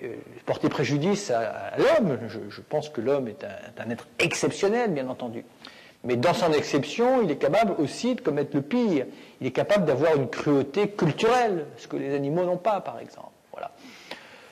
euh, 0.04 0.16
porter 0.46 0.70
préjudice 0.70 1.32
à, 1.32 1.78
l'homme. 1.78 2.18
Je, 2.28 2.62
pense 2.62 2.89
que 2.89 3.01
l'homme 3.01 3.28
est 3.28 3.44
un, 3.44 3.89
être 3.89 4.08
exceptionnel, 4.20 4.92
bien 4.92 5.10
entendu. 5.10 5.44
Mais 6.06 6.16
dans 6.16 6.34
son 6.34 6.54
exception, 6.54 7.22
il 7.22 7.32
est 7.32 7.38
capable 7.38 7.74
aussi 7.82 8.16
de 8.16 8.22
commettre 8.22 8.56
le 8.56 8.62
pire. 8.62 9.06
Il 9.42 9.48
est 9.48 9.51
capable 9.51 9.86
d'avoir 9.86 10.16
une 10.16 10.30
cruauté 10.30 10.89
culturelle, 10.89 11.66
ce 11.78 11.88
que 11.88 11.98
les 11.98 12.16
animaux 12.16 12.46
n'ont 12.46 12.58
pas, 12.58 12.80
par 12.80 13.00
exemple. 13.00 13.32
Voilà. 13.51 13.72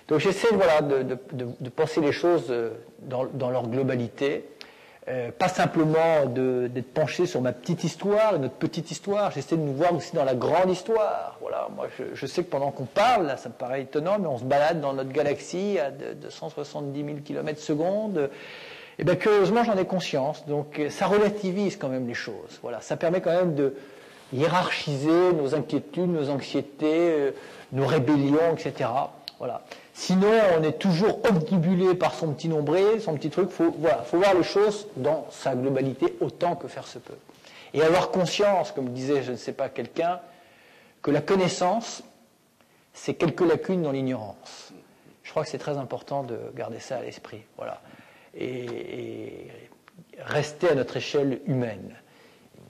Donc 0.09 0.19
j'essaie 0.19 0.49
de, 0.51 1.69
penser 1.69 2.01
les 2.01 2.11
choses 2.11 2.53
dans 2.99 3.49
leur 3.49 3.67
globalité. 3.67 4.45
Euh, 5.09 5.31
pas 5.31 5.47
simplement 5.47 6.25
d'être 6.25 6.93
penché 6.93 7.27
sur 7.27 7.39
ma 7.39 7.53
petite 7.53 7.85
histoire, 7.85 8.37
notre 8.39 8.55
petite 8.55 8.91
histoire, 8.91 9.31
j'essaie 9.31 9.55
de 9.55 9.61
nous 9.61 9.73
voir 9.73 9.95
aussi 9.95 10.13
dans 10.13 10.25
la 10.25 10.35
grande 10.35 10.69
histoire. 10.69 11.37
Voilà, 11.39 11.69
moi 11.73 11.87
je, 12.13 12.25
sais 12.25 12.43
que 12.43 12.49
pendant 12.49 12.71
qu'on 12.71 12.83
parle, 12.83 13.33
ça 13.37 13.47
me 13.47 13.53
paraît 13.53 13.83
étonnant, 13.83 14.19
mais 14.19 14.27
on 14.27 14.37
se 14.37 14.43
balade 14.43 14.81
dans 14.81 14.91
notre 14.91 15.13
galaxie 15.13 15.79
à 15.79 15.91
270 15.91 17.05
000 17.05 17.17
km 17.23 17.57
secondes. 17.57 18.29
Et 18.99 19.05
bien 19.05 19.15
curieusement, 19.15 19.63
j'en 19.63 19.77
ai 19.77 19.85
conscience. 19.85 20.45
Donc 20.45 20.81
ça 20.89 21.05
relativise 21.07 21.77
quand 21.77 21.87
même 21.87 22.07
les 22.07 22.13
choses. 22.13 22.59
Voilà, 22.61 22.81
ça 22.81 22.97
permet 22.97 23.21
quand 23.21 23.31
même 23.31 23.55
de 23.55 23.75
hiérarchiser 24.33 25.31
nos 25.31 25.55
inquiétudes, 25.55 26.11
nos 26.11 26.29
anxiétés, 26.29 27.11
euh, 27.11 27.31
nos 27.71 27.85
rébellions, 27.85 28.57
etc. 28.57 28.89
Voilà. 29.39 29.61
Sinon, 29.99 30.31
on 30.55 30.61
est 30.61 30.77
toujours 30.77 31.19
omnibulé 31.27 31.95
par 31.95 32.13
son 32.13 32.31
petit 32.31 32.49
nombril, 32.49 33.01
son 33.01 33.15
petit 33.15 33.31
truc. 33.31 33.49
Il 33.49 33.55
faut, 33.55 33.75
faut 34.05 34.17
voir 34.17 34.35
les 34.35 34.43
choses 34.43 34.87
dans 34.95 35.25
sa 35.31 35.55
globalité 35.55 36.15
autant 36.21 36.55
que 36.55 36.67
faire 36.67 36.85
se 36.85 36.99
peut. 36.99 37.17
Et 37.73 37.81
avoir 37.81 38.11
conscience, 38.11 38.71
comme 38.71 38.89
disait 38.89 39.23
je 39.23 39.31
ne 39.31 39.37
sais 39.37 39.53
pas 39.53 39.69
quelqu'un, 39.69 40.19
que 41.01 41.09
la 41.09 41.19
connaissance, 41.19 42.03
c'est 42.93 43.15
quelques 43.15 43.41
lacunes 43.41 43.81
dans 43.81 43.91
l'ignorance. 43.91 44.71
Je 45.23 45.31
crois 45.31 45.43
que 45.43 45.49
c'est 45.49 45.57
très 45.57 45.77
important 45.77 46.21
de 46.21 46.37
garder 46.55 46.79
ça 46.79 46.97
à 46.97 47.01
l'esprit. 47.01 47.41
Voilà. 47.57 47.81
Et, 48.37 49.47
rester 50.19 50.69
à 50.69 50.75
notre 50.75 50.97
échelle 50.97 51.41
humaine. 51.47 51.95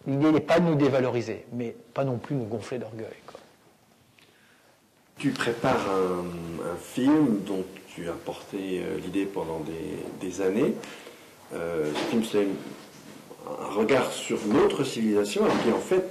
L'idée 0.07 0.31
n'est 0.31 0.39
pas 0.39 0.61
de 0.61 0.65
nous 0.65 0.75
dévaloriser, 0.75 1.45
mais 1.51 1.75
pas 1.93 2.05
non 2.05 2.19
plus 2.19 2.37
nous 2.37 2.45
gonfler 2.45 2.79
d'orgueil. 2.79 3.17
Tu 5.17 5.31
prépares 5.31 5.87
un, 5.89 6.75
film 6.93 7.39
dont 7.45 7.65
tu 7.93 8.07
as 8.07 8.13
porté 8.13 8.81
euh, 8.81 8.99
l'idée 9.03 9.25
pendant 9.25 9.61
des, 10.21 10.41
années. 10.41 10.73
Euh, 11.53 11.91
ce 11.91 12.09
film, 12.09 12.23
c'est 12.23 12.47
un 13.47 13.73
regard 13.73 14.11
sur 14.11 14.37
notre 14.45 14.83
civilisation 14.83 15.43
qui, 15.63 15.71
en 15.71 15.79
fait, 15.79 16.03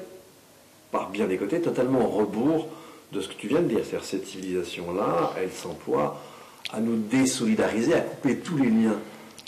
par 0.90 1.10
bien 1.10 1.26
des 1.26 1.36
côtés, 1.36 1.60
totalement 1.60 2.04
au 2.04 2.08
rebours 2.08 2.68
de 3.12 3.20
ce 3.20 3.28
que 3.28 3.34
tu 3.34 3.46
viens 3.46 3.60
de 3.60 3.68
dire. 3.68 3.80
C'est-à-dire 3.84 4.04
cette 4.04 4.26
civilisation-là, 4.26 5.34
elle 5.38 5.52
s'emploie 5.52 6.20
à 6.72 6.80
nous 6.80 6.96
désolidariser, 6.96 7.94
à 7.94 8.00
couper 8.00 8.38
tous 8.38 8.56
les 8.56 8.70
liens 8.70 8.98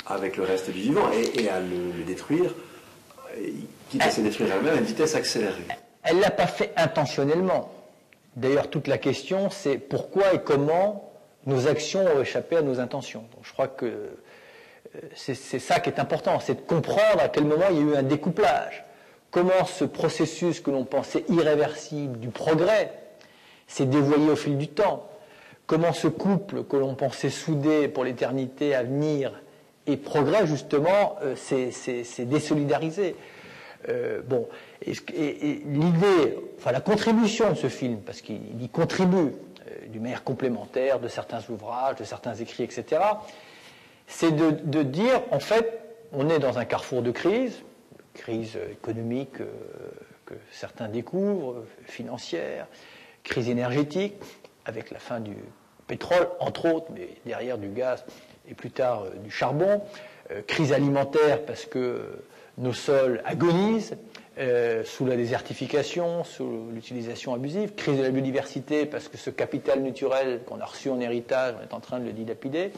avec 0.07 0.37
le 0.37 0.45
reste 0.45 0.71
du 0.71 0.81
vivant 0.81 1.11
et, 1.13 1.49
à 1.49 1.61
le, 1.61 2.05
détruire, 2.07 2.55
quitte 3.91 4.03
à 4.03 4.11
se 4.11 4.21
détruire 4.21 4.55
elle-même 4.55 4.77
à 4.77 4.79
une 4.79 4.85
vitesse 4.85 5.15
accélérée. 5.15 5.65
Elle 6.03 6.17
ne 6.17 6.23
l'a 6.23 6.31
pas 6.31 6.47
fait 6.47 6.73
intentionnellement. 6.77 7.73
D'ailleurs, 8.39 8.71
toute 8.71 8.87
la 8.87 8.99
question, 8.99 9.51
c'est 9.51 9.79
pourquoi 9.79 10.33
et 10.33 10.39
comment 10.39 11.13
nos 11.47 11.67
actions 11.67 12.05
ont 12.05 12.21
échappé 12.21 12.57
à 12.57 12.63
nos 12.63 12.79
intentions. 12.79 13.25
Je 13.43 13.53
crois 13.53 13.67
que 13.67 13.87
euh, 13.87 15.01
c'est 15.15 15.35
ça 15.35 15.81
qui 15.81 15.91
est 15.91 15.99
important, 15.99 16.39
c'est 16.39 16.55
de 16.55 16.61
comprendre 16.61 17.21
à 17.21 17.29
quel 17.29 17.45
moment 17.45 17.67
il 17.71 17.77
y 17.77 17.81
a 17.81 17.83
eu 17.83 17.97
un 17.97 18.05
découplage. 18.05 18.85
Comment 19.33 19.65
ce 19.67 19.85
processus 19.85 20.61
que 20.61 20.71
l'on 20.71 20.85
pensait 20.85 21.25
irréversible 21.29 22.19
du 22.21 22.29
progrès 22.29 22.93
s'est 23.67 23.87
dévoyé 23.87 24.31
au 24.31 24.37
fil 24.37 24.57
du 24.57 24.69
temps. 24.69 25.09
Comment 25.67 25.93
ce 25.93 26.07
couple 26.07 26.63
que 26.63 26.77
l'on 26.77 26.95
pensait 26.95 27.31
soudé 27.31 27.89
pour 27.89 28.05
l'éternité 28.05 28.75
à 28.75 28.85
venir 28.85 29.33
et 29.89 29.97
progrès, 29.97 30.47
justement, 30.47 31.17
euh, 31.23 31.35
s'est 31.35 32.25
désolidarisé. 32.25 33.17
Euh, 33.89 34.21
bon, 34.23 34.49
et, 34.85 34.93
l'idée, 35.67 36.39
enfin 36.59 36.73
la 36.73 36.81
contribution 36.81 37.51
de 37.51 37.55
ce 37.55 37.69
film, 37.69 38.01
parce 38.01 38.21
qu'il 38.21 38.63
y 38.63 38.69
contribue 38.69 39.17
euh, 39.17 39.87
d'une 39.89 40.03
manière 40.03 40.25
complémentaire 40.25 40.99
de 40.99 41.09
certains 41.09 41.41
ouvrages, 41.49 41.97
de 41.97 42.05
certains 42.05 42.35
écrits, 42.35 42.65
etc., 42.65 43.01
c'est 44.07 44.33
de, 44.33 44.83
dire, 44.83 45.21
en 45.31 45.39
fait, 45.39 45.81
on 46.13 46.31
est 46.31 46.39
dans 46.39 46.59
un 46.59 46.65
carrefour 46.65 47.03
de 47.03 47.11
crise, 47.11 47.63
crise 48.15 48.59
économique 48.73 49.41
euh, 49.41 49.47
que 50.25 50.35
certains 50.51 50.89
découvrent, 50.89 51.65
financière, 51.85 52.67
crise 53.23 53.51
énergétique, 53.51 54.15
avec 54.65 54.91
la 54.91 54.99
fin 54.99 55.21
du 55.21 55.37
pétrole, 55.87 56.29
entre 56.41 56.73
autres, 56.73 56.87
mais 56.95 57.09
derrière 57.27 57.59
du 57.59 57.69
gaz 57.69 58.05
et 58.49 58.55
plus 58.55 58.71
tard 58.71 59.05
du 59.23 59.31
charbon, 59.31 59.83
crise 60.47 60.73
alimentaire 60.73 61.45
parce 61.45 61.65
que 61.65 62.23
nos 62.59 62.73
sols 62.73 63.23
agonisent 63.25 63.97
euh, 64.39 64.85
sous 64.85 65.07
la 65.07 65.17
désertification, 65.17 66.25
sous 66.25 66.69
l'utilisation 66.73 67.35
abusive, 67.35 67.75
crise 67.75 67.99
de 67.99 68.03
la 68.03 68.11
biodiversité 68.11 68.87
parce 68.87 69.09
que 69.09 69.17
ce 69.17 69.31
capital 69.31 69.83
naturel 69.83 70.43
qu'on 70.47 70.61
a 70.61 70.65
reçu 70.65 70.91
en 70.91 71.01
héritage, 71.01 71.55
on 71.59 71.63
est 71.63 71.75
en 71.75 71.81
train 71.81 71.99
de 71.99 72.05
le 72.05 72.13
dilapider. 72.13 72.71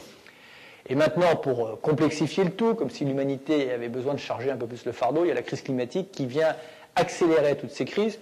Et 0.87 0.95
maintenant, 0.95 1.35
pour 1.35 1.67
euh, 1.67 1.75
complexifier 1.75 2.43
le 2.43 2.51
tout, 2.51 2.73
comme 2.73 2.89
si 2.89 3.05
l'humanité 3.05 3.71
avait 3.71 3.89
besoin 3.89 4.13
de 4.13 4.19
charger 4.19 4.49
un 4.49 4.57
peu 4.57 4.65
plus 4.65 4.85
le 4.85 4.91
fardeau, 4.91 5.25
il 5.25 5.27
y 5.27 5.31
a 5.31 5.35
la 5.35 5.43
crise 5.43 5.61
climatique 5.61 6.11
qui 6.11 6.25
vient 6.25 6.55
accélérer 6.95 7.55
toutes 7.55 7.71
ces 7.71 7.85
crises 7.85 8.19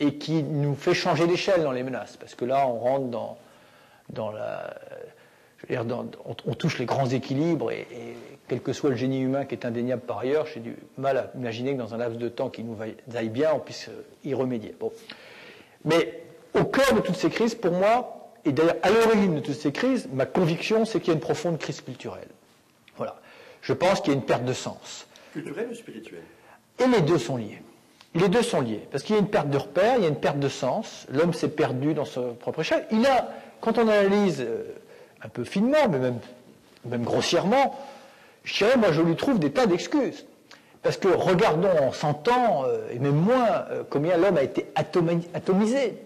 et 0.00 0.14
qui 0.14 0.42
nous 0.42 0.74
fait 0.74 0.94
changer 0.94 1.26
d'échelle 1.26 1.62
dans 1.62 1.72
les 1.72 1.84
menaces. 1.84 2.16
Parce 2.16 2.34
que 2.34 2.44
là, 2.44 2.66
on 2.66 2.78
rentre 2.78 3.06
dans, 3.06 3.38
dans 4.10 4.32
la, 4.32 4.74
on, 5.70 6.54
touche 6.54 6.78
les 6.78 6.84
grands 6.84 7.08
équilibres 7.08 7.70
et, 7.70 7.86
quel 8.48 8.60
que 8.60 8.72
soit 8.72 8.90
le 8.90 8.96
génie 8.96 9.20
humain 9.20 9.44
qui 9.44 9.54
est 9.54 9.64
indéniable 9.64 10.02
par 10.02 10.18
ailleurs, 10.18 10.46
j'ai 10.46 10.60
du 10.60 10.76
mal 10.98 11.16
à 11.16 11.30
imaginer 11.34 11.72
que 11.72 11.78
dans 11.78 11.94
un 11.94 11.98
laps 11.98 12.18
de 12.18 12.28
temps 12.28 12.50
qui 12.50 12.62
nous 12.62 12.76
aille 12.80 13.28
bien, 13.28 13.52
on 13.54 13.58
puisse 13.58 13.88
euh, 13.88 14.02
y 14.24 14.34
remédier. 14.34 14.74
Mais 15.84 16.22
au 16.54 16.64
cœur 16.64 16.92
de 16.94 17.00
toutes 17.00 17.16
ces 17.16 17.30
crises, 17.30 17.54
pour 17.54 17.72
moi, 17.72 18.30
et 18.44 18.52
d'ailleurs 18.52 18.76
à 18.82 18.90
l'origine 18.90 19.36
de 19.36 19.40
toutes 19.40 19.54
ces 19.54 19.72
crises, 19.72 20.08
ma 20.12 20.26
conviction, 20.26 20.84
c'est 20.84 21.00
qu'il 21.00 21.08
y 21.08 21.10
a 21.12 21.14
une 21.14 21.20
profonde 21.20 21.58
crise 21.58 21.80
culturelle. 21.80 22.28
Voilà. 22.96 23.16
Je 23.62 23.72
pense 23.72 24.00
qu'il 24.00 24.12
y 24.12 24.16
a 24.16 24.18
une 24.18 24.24
perte 24.24 24.44
de 24.44 24.52
sens. 24.52 25.06
Culturelle 25.32 25.68
ou 25.70 25.74
spirituelle? 25.74 26.22
Et 26.78 26.86
les 26.86 27.00
deux 27.00 27.18
sont 27.18 27.36
liés. 27.36 27.62
Les 28.14 28.28
deux 28.28 28.42
sont 28.42 28.60
liés. 28.60 28.86
Parce 28.90 29.02
qu'il 29.02 29.16
y 29.16 29.18
a 29.18 29.20
une 29.20 29.28
perte 29.28 29.48
de 29.48 29.56
repère, 29.56 29.96
il 29.96 30.02
y 30.02 30.06
a 30.06 30.08
une 30.08 30.20
perte 30.20 30.38
de 30.38 30.48
sens. 30.48 31.06
L'homme 31.10 31.32
s'est 31.32 31.48
perdu 31.48 31.94
dans 31.94 32.04
son 32.04 32.34
propre 32.34 32.60
échelle. 32.60 32.86
Il 32.92 33.04
a, 33.06 33.28
quand 33.60 33.78
on 33.78 33.88
analyse 33.88 34.40
euh, 34.40 34.74
un 35.22 35.28
peu 35.28 35.44
finement, 35.44 35.88
mais 35.90 35.98
même, 35.98 36.18
même 36.84 37.02
grossièrement, 37.02 37.76
je 38.44 38.78
moi, 38.78 38.92
je 38.92 39.02
lui 39.02 39.16
trouve 39.16 39.38
des 39.38 39.50
tas 39.50 39.66
d'excuses. 39.66 40.26
Parce 40.84 40.98
que 40.98 41.08
regardons 41.08 41.70
en 41.80 41.92
100 41.92 42.28
ans, 42.28 42.64
euh, 42.66 42.86
et 42.92 42.98
même 42.98 43.16
moins, 43.16 43.64
euh, 43.70 43.82
combien 43.88 44.18
l'homme 44.18 44.36
a 44.36 44.42
été 44.42 44.66
atomisé, 44.74 45.96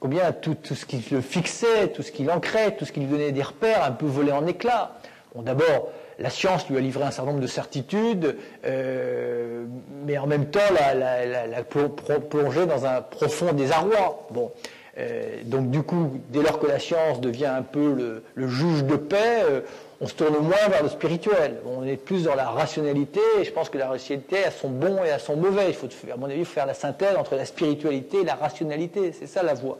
combien 0.00 0.32
tout, 0.32 0.56
ce 0.64 0.84
qui 0.84 1.02
le 1.12 1.20
fixait, 1.20 1.88
tout 1.94 2.02
ce 2.02 2.10
qui 2.10 2.24
l'ancrait, 2.24 2.74
tout 2.76 2.84
ce 2.84 2.90
qui 2.90 2.98
lui 2.98 3.06
donnait 3.06 3.30
des 3.30 3.42
repères, 3.42 3.84
un 3.84 3.92
peu 3.92 4.06
volé 4.06 4.32
en 4.32 4.44
éclats. 4.48 4.96
Bon, 5.36 5.42
d'abord, 5.42 5.90
la 6.18 6.30
science 6.30 6.68
lui 6.68 6.76
a 6.76 6.80
livré 6.80 7.04
un 7.04 7.12
certain 7.12 7.30
nombre 7.30 7.42
de 7.42 7.46
certitudes, 7.46 8.36
euh, 8.66 9.64
mais 10.04 10.18
en 10.18 10.26
même 10.26 10.46
temps 10.46 10.58
l'a, 10.74 11.62
plongé 11.62 12.66
dans 12.66 12.86
un 12.86 13.02
profond 13.02 13.52
désarroi. 13.52 14.26
Bon, 14.32 14.50
donc 15.44 15.70
du 15.70 15.84
coup, 15.84 16.18
dès 16.30 16.42
lors 16.42 16.58
que 16.58 16.66
la 16.66 16.80
science 16.80 17.20
devient 17.20 17.46
un 17.46 17.62
peu 17.62 18.20
le, 18.34 18.48
juge 18.48 18.82
de 18.82 18.96
paix, 18.96 19.44
on 20.00 20.06
se 20.06 20.14
tourne 20.14 20.36
moins 20.38 20.68
vers 20.68 20.82
le 20.82 20.88
spirituel. 20.88 21.56
On 21.66 21.84
est 21.84 21.96
plus 21.96 22.24
dans 22.24 22.34
la 22.34 22.50
rationalité, 22.50 23.20
je 23.42 23.50
pense 23.50 23.68
que 23.68 23.78
la 23.78 23.88
rationalité 23.88 24.44
a 24.44 24.50
son 24.50 24.68
bon 24.68 25.02
et 25.04 25.10
a 25.10 25.18
son 25.18 25.36
mauvais. 25.36 25.66
Il 25.68 25.74
faut, 25.74 25.88
à 26.12 26.16
mon 26.16 26.26
avis, 26.26 26.44
faire 26.44 26.66
la 26.66 26.74
synthèse 26.74 27.16
entre 27.16 27.34
la 27.34 27.44
spiritualité 27.44 28.20
et 28.20 28.24
la 28.24 28.36
rationalité. 28.36 29.12
C'est 29.12 29.26
ça 29.26 29.42
la 29.42 29.54
voie. 29.54 29.78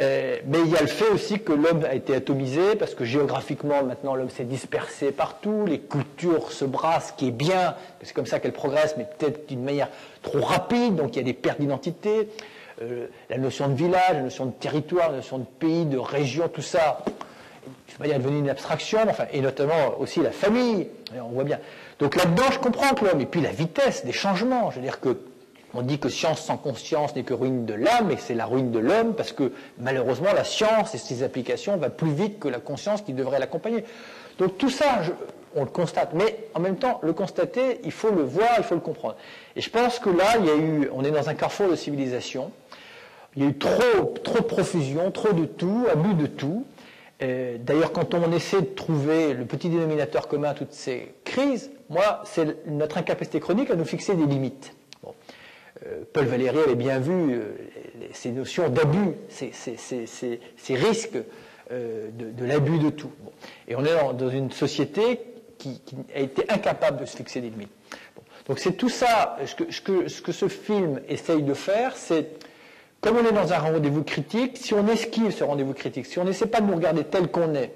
Euh, 0.00 0.36
mais 0.46 0.58
il 0.60 0.70
y 0.70 0.76
a 0.76 0.80
le 0.80 0.86
fait 0.86 1.08
aussi 1.08 1.40
que 1.40 1.52
l'homme 1.52 1.84
a 1.84 1.94
été 1.94 2.14
atomisé, 2.14 2.76
parce 2.76 2.94
que 2.94 3.04
géographiquement, 3.04 3.82
maintenant, 3.82 4.14
l'homme 4.14 4.30
s'est 4.30 4.44
dispersé 4.44 5.10
partout, 5.10 5.64
les 5.66 5.80
cultures 5.80 6.52
se 6.52 6.64
brassent, 6.64 7.08
ce 7.08 7.12
qui 7.14 7.28
est 7.28 7.32
bien, 7.32 7.74
c'est 8.02 8.14
comme 8.14 8.26
ça 8.26 8.38
qu'elle 8.38 8.52
progresse, 8.52 8.94
mais 8.96 9.08
peut-être 9.18 9.48
d'une 9.48 9.64
manière 9.64 9.88
trop 10.22 10.40
rapide, 10.40 10.94
donc 10.94 11.16
il 11.16 11.18
y 11.18 11.22
a 11.22 11.24
des 11.24 11.32
pertes 11.32 11.60
d'identité. 11.60 12.28
Euh, 12.80 13.08
la 13.28 13.38
notion 13.38 13.68
de 13.68 13.74
village, 13.74 14.12
la 14.12 14.22
notion 14.22 14.46
de 14.46 14.52
territoire, 14.52 15.10
la 15.10 15.16
notion 15.16 15.38
de 15.38 15.46
pays, 15.58 15.84
de 15.84 15.98
région, 15.98 16.46
tout 16.46 16.62
ça 16.62 17.02
je 17.88 17.94
ne 17.94 17.98
vais 17.98 18.04
pas 18.04 18.18
dire 18.18 18.18
devenu 18.18 18.38
une 18.40 18.50
abstraction, 18.50 19.00
enfin, 19.08 19.24
et 19.32 19.40
notamment 19.40 19.98
aussi 19.98 20.20
la 20.20 20.30
famille, 20.30 20.88
on 21.14 21.30
voit 21.30 21.44
bien. 21.44 21.58
Donc 21.98 22.16
là-dedans, 22.16 22.50
je 22.52 22.58
comprends 22.58 22.94
que 22.94 23.04
l'homme, 23.04 23.20
et 23.20 23.26
puis 23.26 23.40
la 23.40 23.50
vitesse 23.50 24.04
des 24.04 24.12
changements, 24.12 24.70
je 24.70 24.76
veux 24.76 24.82
dire 24.82 25.00
que 25.00 25.18
on 25.74 25.82
dit 25.82 25.98
que 25.98 26.08
science 26.08 26.40
sans 26.40 26.56
conscience 26.56 27.14
n'est 27.14 27.24
que 27.24 27.34
ruine 27.34 27.66
de 27.66 27.74
l'âme, 27.74 28.10
et 28.10 28.16
c'est 28.16 28.34
la 28.34 28.46
ruine 28.46 28.70
de 28.70 28.78
l'homme, 28.78 29.14
parce 29.14 29.32
que 29.32 29.52
malheureusement, 29.78 30.32
la 30.34 30.44
science 30.44 30.94
et 30.94 30.98
ses 30.98 31.22
applications 31.22 31.76
vont 31.76 31.90
plus 31.90 32.12
vite 32.12 32.38
que 32.38 32.48
la 32.48 32.58
conscience 32.58 33.02
qui 33.02 33.12
devrait 33.12 33.38
l'accompagner. 33.38 33.84
Donc 34.38 34.56
tout 34.56 34.70
ça, 34.70 35.02
on 35.54 35.64
le 35.64 35.70
constate. 35.70 36.14
Mais 36.14 36.48
en 36.54 36.60
même 36.60 36.76
temps, 36.76 37.00
le 37.02 37.12
constater, 37.12 37.80
il 37.84 37.92
faut 37.92 38.10
le 38.10 38.22
voir, 38.22 38.48
il 38.56 38.64
faut 38.64 38.76
le 38.76 38.80
comprendre. 38.80 39.16
Et 39.56 39.60
je 39.60 39.68
pense 39.68 39.98
que 39.98 40.10
là, 40.10 40.36
il 40.38 40.46
y 40.46 40.50
a 40.50 40.56
eu, 40.56 40.88
on 40.92 41.04
est 41.04 41.10
dans 41.10 41.28
un 41.28 41.34
carrefour 41.34 41.68
de 41.68 41.76
civilisation. 41.76 42.50
Il 43.36 43.42
y 43.42 43.46
a 43.46 43.50
eu 43.50 43.58
trop, 43.58 44.14
trop 44.24 44.38
de 44.38 44.44
profusion, 44.44 45.10
trop 45.10 45.32
de 45.32 45.44
tout, 45.44 45.86
abus 45.92 46.14
de 46.14 46.26
tout. 46.26 46.64
D'ailleurs, 47.20 47.92
quand 47.92 48.14
on 48.14 48.30
essaie 48.32 48.60
de 48.60 48.66
trouver 48.66 49.34
le 49.34 49.44
petit 49.44 49.68
dénominateur 49.68 50.28
commun 50.28 50.50
à 50.50 50.54
toutes 50.54 50.72
ces 50.72 51.14
crises, 51.24 51.70
moi, 51.88 52.22
c'est 52.24 52.66
notre 52.68 52.98
incapacité 52.98 53.40
chronique 53.40 53.70
à 53.70 53.76
nous 53.76 53.84
fixer 53.84 54.14
des 54.14 54.26
limites. 54.26 54.72
Euh, 55.86 56.02
Paul 56.12 56.26
Valéry 56.26 56.58
avait 56.58 56.74
bien 56.74 56.98
vu 56.98 57.12
euh, 57.12 57.42
ces 58.12 58.30
notions 58.30 58.68
d'abus, 58.68 59.14
ces, 59.28 60.74
risques 60.74 61.18
euh, 61.70 62.08
de, 62.12 62.44
l'abus 62.44 62.78
de 62.78 62.90
tout. 62.90 63.12
Et 63.68 63.76
on 63.76 63.84
est 63.84 63.94
dans, 64.14 64.28
une 64.28 64.50
société 64.50 65.20
qui, 65.58 65.80
a 66.14 66.20
été 66.20 66.50
incapable 66.50 67.00
de 67.00 67.06
se 67.06 67.16
fixer 67.16 67.40
des 67.40 67.50
limites. 67.50 67.70
Donc 68.46 68.58
c'est 68.58 68.72
tout 68.72 68.88
ça, 68.88 69.36
ce 69.44 69.54
que, 69.54 70.08
ce 70.08 70.22
que, 70.22 70.32
ce 70.32 70.48
film 70.48 71.00
essaye 71.08 71.42
de 71.42 71.54
faire, 71.54 71.96
c'est, 71.96 72.28
comme 73.00 73.16
on 73.16 73.24
est 73.24 73.32
dans 73.32 73.52
un 73.52 73.58
rendez-vous 73.58 74.02
critique, 74.02 74.56
si 74.56 74.74
on 74.74 74.86
esquive 74.88 75.30
ce 75.30 75.44
rendez-vous 75.44 75.74
critique, 75.74 76.06
si 76.06 76.18
on 76.18 76.24
n'essaie 76.24 76.46
pas 76.46 76.60
de 76.60 76.66
nous 76.66 76.74
regarder 76.74 77.04
tel 77.04 77.28
qu'on 77.28 77.54
est, 77.54 77.72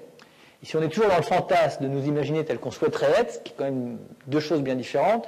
et 0.61 0.65
si 0.65 0.75
on 0.75 0.81
est 0.81 0.89
toujours 0.89 1.09
dans 1.09 1.17
le 1.17 1.23
fantasme 1.23 1.83
de 1.83 1.89
nous 1.89 2.05
imaginer 2.05 2.45
tel 2.45 2.57
qu'on 2.59 2.71
souhaiterait 2.71 3.11
être, 3.19 3.33
ce 3.33 3.39
qui 3.39 3.51
est 3.51 3.55
quand 3.57 3.65
même 3.65 3.97
deux 4.27 4.39
choses 4.39 4.61
bien 4.61 4.75
différentes, 4.75 5.27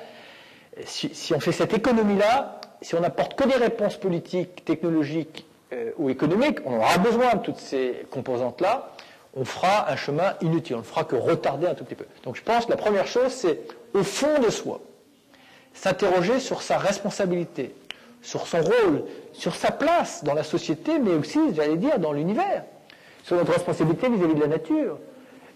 si, 0.84 1.34
on 1.34 1.40
fait 1.40 1.52
cette 1.52 1.74
économie-là, 1.74 2.60
si 2.82 2.96
on 2.96 3.00
n'apporte 3.00 3.36
que 3.36 3.46
des 3.46 3.56
réponses 3.56 3.98
politiques, 3.98 4.66
technologiques 4.66 5.46
euh, 5.74 5.92
ou 5.98 6.10
économiques, 6.10 6.60
on 6.66 6.76
aura 6.76 6.98
besoin 6.98 7.36
de 7.36 7.42
toutes 7.42 7.58
ces 7.58 8.06
composantes-là, 8.12 8.92
on 9.36 9.46
fera 9.46 9.92
un 9.92 9.96
chemin 9.96 10.34
inutile, 10.42 10.76
on 10.76 10.80
ne 10.80 10.84
fera 10.84 11.04
que 11.04 11.16
retarder 11.16 11.68
un 11.68 11.74
tout 11.74 11.84
petit 11.84 11.96
peu. 11.96 12.06
Donc 12.24 12.36
je 12.36 12.44
pense 12.44 12.66
que 12.66 12.72
la 12.72 12.78
première 12.78 13.08
chose, 13.08 13.32
c'est 13.32 13.60
au 13.94 14.04
fond 14.04 14.40
de 14.40 14.50
soi, 14.50 14.82
s'interroger 15.74 16.40
sur 16.40 16.62
sa 16.62 16.78
responsabilité, 16.78 17.74
sur 18.26 18.48
son 18.48 18.62
rôle, 18.62 19.04
sur 19.34 19.54
sa 19.54 19.70
place 19.70 20.24
dans 20.24 20.34
la 20.34 20.44
société, 20.44 20.98
mais 20.98 21.12
aussi, 21.12 21.40
j'allais 21.54 21.78
dire, 21.78 22.00
dans 22.00 22.12
l'univers, 22.12 22.64
sur 23.24 23.36
notre 23.36 23.54
responsabilité 23.54 24.10
vis-à-vis 24.10 24.34
de 24.34 24.42
la 24.42 24.48
nature, 24.48 24.98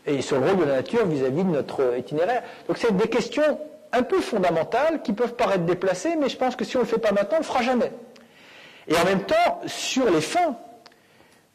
et 0.06 0.22
sur 0.22 0.40
le 0.40 0.48
rôle 0.48 0.58
de 0.58 0.64
la 0.66 0.76
nature 0.76 1.06
vis-à-vis 1.08 1.44
de 1.44 1.50
notre 1.50 1.98
itinéraire. 1.98 2.44
Donc 2.68 2.78
c'est 2.78 2.96
des 2.96 3.10
questions 3.10 3.60
un 3.92 4.04
peu 4.04 4.22
fondamentales 4.22 5.02
qui 5.02 5.14
peuvent 5.14 5.34
paraître 5.34 5.66
déplacées, 5.66 6.16
mais 6.16 6.30
je 6.30 6.38
pense 6.38 6.56
que 6.56 6.64
si 6.64 6.78
on 6.78 6.82
ne 6.82 6.86
le 6.86 6.90
fait 6.90 7.00
pas 7.00 7.12
maintenant, 7.12 7.38
on 7.38 7.42
ne 7.42 7.44
le 7.44 7.48
fera 7.48 7.64
jamais. 7.64 7.92
Et 8.88 8.96
en 8.96 9.04
même 9.04 9.24
temps, 9.24 9.62
sur 9.66 10.08
les 10.12 10.22
fins, 10.22 10.56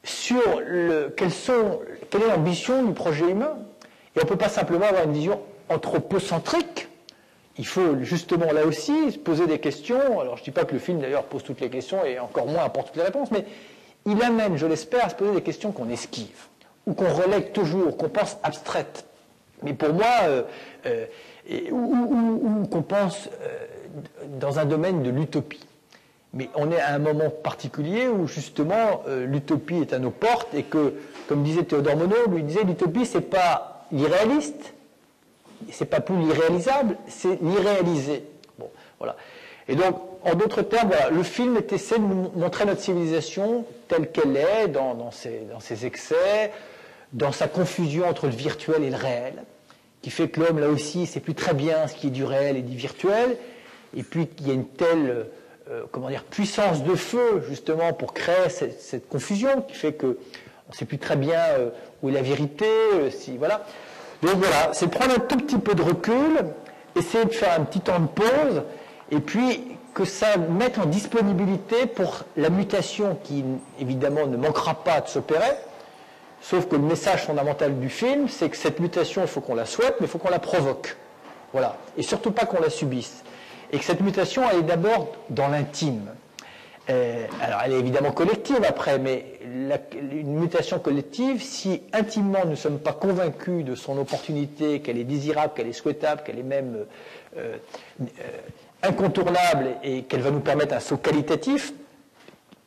sur 0.02 0.60
le, 0.66 1.14
quelles 1.16 1.32
sont, 1.32 1.80
quelle 2.10 2.22
est 2.22 2.28
l'ambition 2.28 2.82
du 2.82 2.92
projet 2.92 3.30
humain. 3.30 3.56
Et 4.16 4.20
on 4.20 4.24
ne 4.24 4.28
peut 4.28 4.36
pas 4.36 4.48
simplement 4.48 4.86
avoir 4.86 5.04
une 5.04 5.12
vision 5.12 5.40
anthropocentrique. 5.68 6.88
Il 7.58 7.66
faut 7.66 8.02
justement 8.02 8.52
là 8.52 8.66
aussi 8.66 9.12
se 9.12 9.18
poser 9.18 9.46
des 9.46 9.60
questions. 9.60 10.20
Alors 10.20 10.36
je 10.36 10.42
ne 10.42 10.44
dis 10.44 10.50
pas 10.50 10.64
que 10.64 10.72
le 10.72 10.80
film 10.80 10.98
d'ailleurs 10.98 11.24
pose 11.24 11.44
toutes 11.44 11.60
les 11.60 11.70
questions 11.70 12.04
et 12.04 12.18
encore 12.18 12.46
moins 12.46 12.64
apporte 12.64 12.88
toutes 12.88 12.96
les 12.96 13.04
réponses, 13.04 13.30
mais 13.30 13.44
il 14.06 14.22
amène, 14.22 14.56
je 14.56 14.66
l'espère, 14.66 15.06
à 15.06 15.08
se 15.08 15.14
poser 15.14 15.32
des 15.32 15.42
questions 15.42 15.72
qu'on 15.72 15.88
esquive, 15.88 16.46
ou 16.86 16.94
qu'on 16.94 17.12
relègue 17.12 17.52
toujours, 17.52 17.96
qu'on 17.96 18.08
pense 18.08 18.36
abstraites. 18.42 19.06
Mais 19.62 19.72
pour 19.72 19.94
moi, 19.94 20.06
euh, 20.24 20.42
euh, 20.86 21.06
ou, 21.70 22.66
qu'on 22.66 22.82
pense 22.82 23.28
euh, 23.42 23.66
dans 24.40 24.58
un 24.58 24.64
domaine 24.64 25.02
de 25.02 25.10
l'utopie. 25.10 25.66
Mais 26.34 26.50
on 26.56 26.70
est 26.70 26.80
à 26.80 26.92
un 26.92 26.98
moment 26.98 27.30
particulier 27.30 28.08
où 28.08 28.26
justement 28.26 29.04
l'utopie 29.06 29.76
est 29.76 29.92
à 29.92 30.00
nos 30.00 30.10
portes 30.10 30.52
et 30.52 30.64
que, 30.64 30.94
comme 31.28 31.44
disait 31.44 31.62
Théodore 31.62 31.96
Monod, 31.96 32.34
lui 32.34 32.42
disait 32.42 32.64
l'utopie 32.64 33.06
c'est 33.06 33.20
pas 33.20 33.86
l'irréaliste, 33.92 34.73
c'est 35.70 35.84
pas 35.86 36.00
plus 36.00 36.16
l'irréalisable, 36.16 36.96
c'est 37.08 37.40
l'irréalisé. 37.40 38.24
Bon, 38.58 38.70
voilà. 38.98 39.16
Et 39.68 39.74
donc, 39.74 39.96
en 40.24 40.34
d'autres 40.34 40.62
termes, 40.62 40.90
le 41.10 41.22
film 41.22 41.58
essaie 41.70 41.98
de 41.98 42.04
montrer 42.04 42.64
notre 42.66 42.80
civilisation 42.80 43.64
telle 43.88 44.10
qu'elle 44.10 44.36
est, 44.36 44.68
dans, 44.68 44.94
dans, 44.94 45.10
ses, 45.10 45.86
excès, 45.86 46.52
dans 47.12 47.32
sa 47.32 47.48
confusion 47.48 48.06
entre 48.08 48.26
le 48.26 48.32
virtuel 48.32 48.82
et 48.82 48.90
le 48.90 48.96
réel 48.96 49.34
qui 50.04 50.10
fait 50.10 50.28
que 50.28 50.38
l'homme, 50.38 50.58
là 50.58 50.68
aussi, 50.68 50.98
ne 50.98 51.06
sait 51.06 51.20
plus 51.20 51.34
très 51.34 51.54
bien 51.54 51.88
ce 51.88 51.94
qui 51.94 52.08
est 52.08 52.10
du 52.10 52.24
réel 52.24 52.58
et 52.58 52.62
du 52.62 52.76
virtuel, 52.76 53.38
et 53.96 54.02
puis 54.02 54.26
qu'il 54.26 54.48
y 54.48 54.50
a 54.50 54.52
une 54.52 54.66
telle 54.66 55.28
euh, 55.70 55.84
comment 55.90 56.10
dire, 56.10 56.24
puissance 56.24 56.84
de 56.84 56.94
feu, 56.94 57.42
justement, 57.48 57.94
pour 57.94 58.12
créer 58.12 58.50
cette, 58.50 59.08
confusion, 59.08 59.62
qui 59.62 59.74
fait 59.74 59.94
qu'on 59.94 60.08
ne 60.08 60.74
sait 60.74 60.84
plus 60.84 60.98
très 60.98 61.16
bien 61.16 61.40
euh, 61.58 61.70
où 62.02 62.10
est 62.10 62.12
la 62.12 62.20
vérité, 62.20 62.66
euh, 62.92 63.08
voilà. 63.38 63.64
Donc 64.24 64.36
voilà, 64.36 64.72
c'est 64.72 64.88
prendre 64.88 65.14
un 65.14 65.20
tout 65.20 65.36
petit 65.36 65.58
peu 65.58 65.74
de 65.74 65.82
recul, 65.82 66.46
essayer 66.96 67.24
de 67.24 67.32
faire 67.32 67.60
un 67.60 67.64
petit 67.64 67.80
temps 67.80 68.00
de 68.00 68.06
pause, 68.06 68.62
et 69.10 69.20
puis 69.20 69.76
que 69.92 70.04
ça 70.04 70.36
mette 70.36 70.78
en 70.78 70.86
disponibilité 70.86 71.86
pour 71.86 72.24
la 72.36 72.48
mutation 72.48 73.18
qui, 73.22 73.44
évidemment, 73.78 74.26
ne 74.26 74.36
manquera 74.36 74.82
pas 74.82 75.00
de 75.00 75.08
s'opérer, 75.08 75.54
Sauf 76.44 76.68
que 76.68 76.76
le 76.76 76.82
message 76.82 77.24
fondamental 77.24 77.78
du 77.80 77.88
film, 77.88 78.28
c'est 78.28 78.50
que 78.50 78.56
cette 78.58 78.78
mutation, 78.78 79.22
il 79.22 79.28
faut 79.28 79.40
qu'on 79.40 79.54
la 79.54 79.64
souhaite, 79.64 79.96
mais 79.98 80.06
il 80.06 80.10
faut 80.10 80.18
qu'on 80.18 80.28
la 80.28 80.38
provoque. 80.38 80.94
Voilà. 81.54 81.78
Et 81.96 82.02
surtout 82.02 82.32
pas 82.32 82.44
qu'on 82.44 82.60
la 82.60 82.68
subisse. 82.68 83.24
Et 83.72 83.78
que 83.78 83.84
cette 83.84 84.02
mutation, 84.02 84.42
elle 84.50 84.58
est 84.58 84.62
d'abord 84.62 85.08
dans 85.30 85.48
l'intime. 85.48 86.10
Euh, 86.90 87.26
alors, 87.40 87.60
elle 87.64 87.72
est 87.72 87.78
évidemment 87.78 88.12
collective 88.12 88.60
après, 88.68 88.98
mais 88.98 89.38
une 89.42 90.38
mutation 90.38 90.78
collective, 90.78 91.42
si 91.42 91.82
intimement 91.92 92.40
nous 92.44 92.50
ne 92.50 92.56
sommes 92.56 92.78
pas 92.78 92.92
convaincus 92.92 93.64
de 93.64 93.74
son 93.74 93.96
opportunité, 93.98 94.80
qu'elle 94.80 94.98
est 94.98 95.04
désirable, 95.04 95.54
qu'elle 95.54 95.68
est 95.68 95.72
souhaitable, 95.72 96.22
qu'elle 96.24 96.38
est 96.38 96.42
même 96.42 96.84
euh, 97.38 97.56
euh, 98.02 98.06
incontournable 98.82 99.76
et 99.82 100.02
qu'elle 100.02 100.20
va 100.20 100.30
nous 100.30 100.40
permettre 100.40 100.74
un 100.74 100.80
saut 100.80 100.98
qualitatif, 100.98 101.72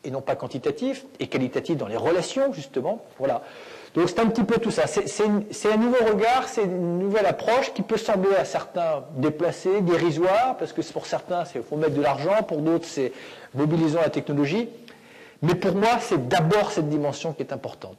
et 0.04 0.10
non 0.10 0.22
pas 0.22 0.36
quantitatif, 0.36 1.06
et 1.20 1.28
qualitatif 1.28 1.78
dans 1.78 1.88
les 1.88 1.98
relations, 1.98 2.54
justement. 2.54 3.06
Voilà. 3.20 3.44
Donc 3.98 4.10
c'est 4.10 4.20
un 4.20 4.28
petit 4.28 4.44
peu 4.44 4.60
tout 4.60 4.70
ça. 4.70 4.86
C'est 4.86 5.72
un 5.72 5.78
nouveau 5.78 5.98
regard, 6.06 6.48
c'est 6.48 6.66
une 6.66 7.00
nouvelle 7.00 7.26
approche 7.26 7.74
qui 7.74 7.82
peut 7.82 7.98
sembler 7.98 8.36
à 8.36 8.46
certains 8.46 9.04
déplacée, 9.16 9.82
dérisoire, 9.82 10.56
parce 10.58 10.72
que 10.72 10.84
pour 10.94 11.08
certains, 11.08 11.46
il 11.56 11.64
faut 11.64 11.78
mettre 11.78 11.96
de 11.96 12.02
l'argent, 12.04 12.44
pour 12.48 12.60
d'autres, 12.60 12.86
c'est 12.86 13.12
mobilisant 13.56 14.00
la 14.02 14.12
technologie. 14.12 14.70
Mais 15.42 15.56
pour 15.56 15.74
moi, 15.74 15.98
c'est 16.00 16.28
d'abord 16.28 16.70
cette 16.70 16.90
dimension 16.90 17.34
qui 17.34 17.42
est 17.42 17.52
importante. 17.52 17.98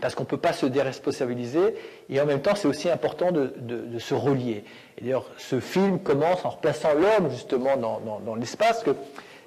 Parce 0.00 0.16
qu'on 0.16 0.24
ne 0.24 0.28
peut 0.28 0.38
pas 0.38 0.52
se 0.52 0.66
déresponsabiliser, 0.66 1.76
et 2.10 2.20
en 2.20 2.26
même 2.26 2.42
temps, 2.42 2.56
c'est 2.56 2.66
aussi 2.66 2.90
important 2.90 3.30
de, 3.30 3.98
se 4.00 4.14
relier. 4.14 4.64
Et 4.98 5.02
d'ailleurs, 5.02 5.26
ce 5.36 5.60
film 5.60 6.00
commence 6.00 6.44
en 6.44 6.50
replaçant 6.50 6.94
l'homme, 6.94 7.30
justement, 7.30 7.76
dans, 7.76 8.20
dans 8.26 8.34
l'espace, 8.34 8.82
que 8.82 8.90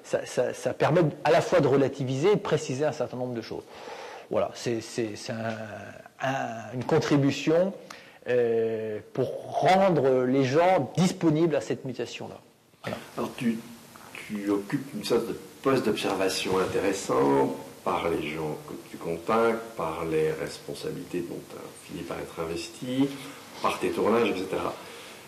ça, 0.04 0.72
permet 0.72 1.02
à 1.24 1.30
la 1.30 1.42
fois 1.42 1.60
de 1.60 1.68
relativiser 1.68 2.32
et 2.32 2.36
de 2.36 2.40
préciser 2.40 2.86
un 2.86 2.92
certain 2.92 3.18
nombre 3.18 3.34
de 3.34 3.42
choses. 3.42 3.64
Voilà, 4.30 4.50
c'est 4.54 4.80
une 6.74 6.84
contribution 6.84 7.72
euh, 8.28 9.00
pour 9.14 9.60
rendre 9.60 10.24
les 10.24 10.44
gens 10.44 10.92
disponibles 10.96 11.56
à 11.56 11.60
cette 11.60 11.84
mutation-là. 11.84 12.40
Alors 13.16 13.30
tu, 13.36 13.58
occupes 14.48 14.94
une 14.94 15.04
sorte 15.04 15.26
de 15.28 15.36
poste 15.62 15.84
d'observation 15.84 16.58
intéressant 16.58 17.56
par 17.84 18.08
les 18.08 18.30
gens 18.30 18.56
que 18.68 18.74
tu 18.90 18.96
contactes, 18.96 19.76
par 19.76 20.04
les 20.04 20.30
responsabilités 20.32 21.20
dont 21.28 21.40
tu 21.50 21.56
as 21.56 21.86
fini 21.86 22.02
par 22.02 22.18
être 22.18 22.40
investi, 22.40 23.08
par 23.60 23.78
tes 23.80 23.90
tournages, 23.90 24.30
etc. 24.30 24.46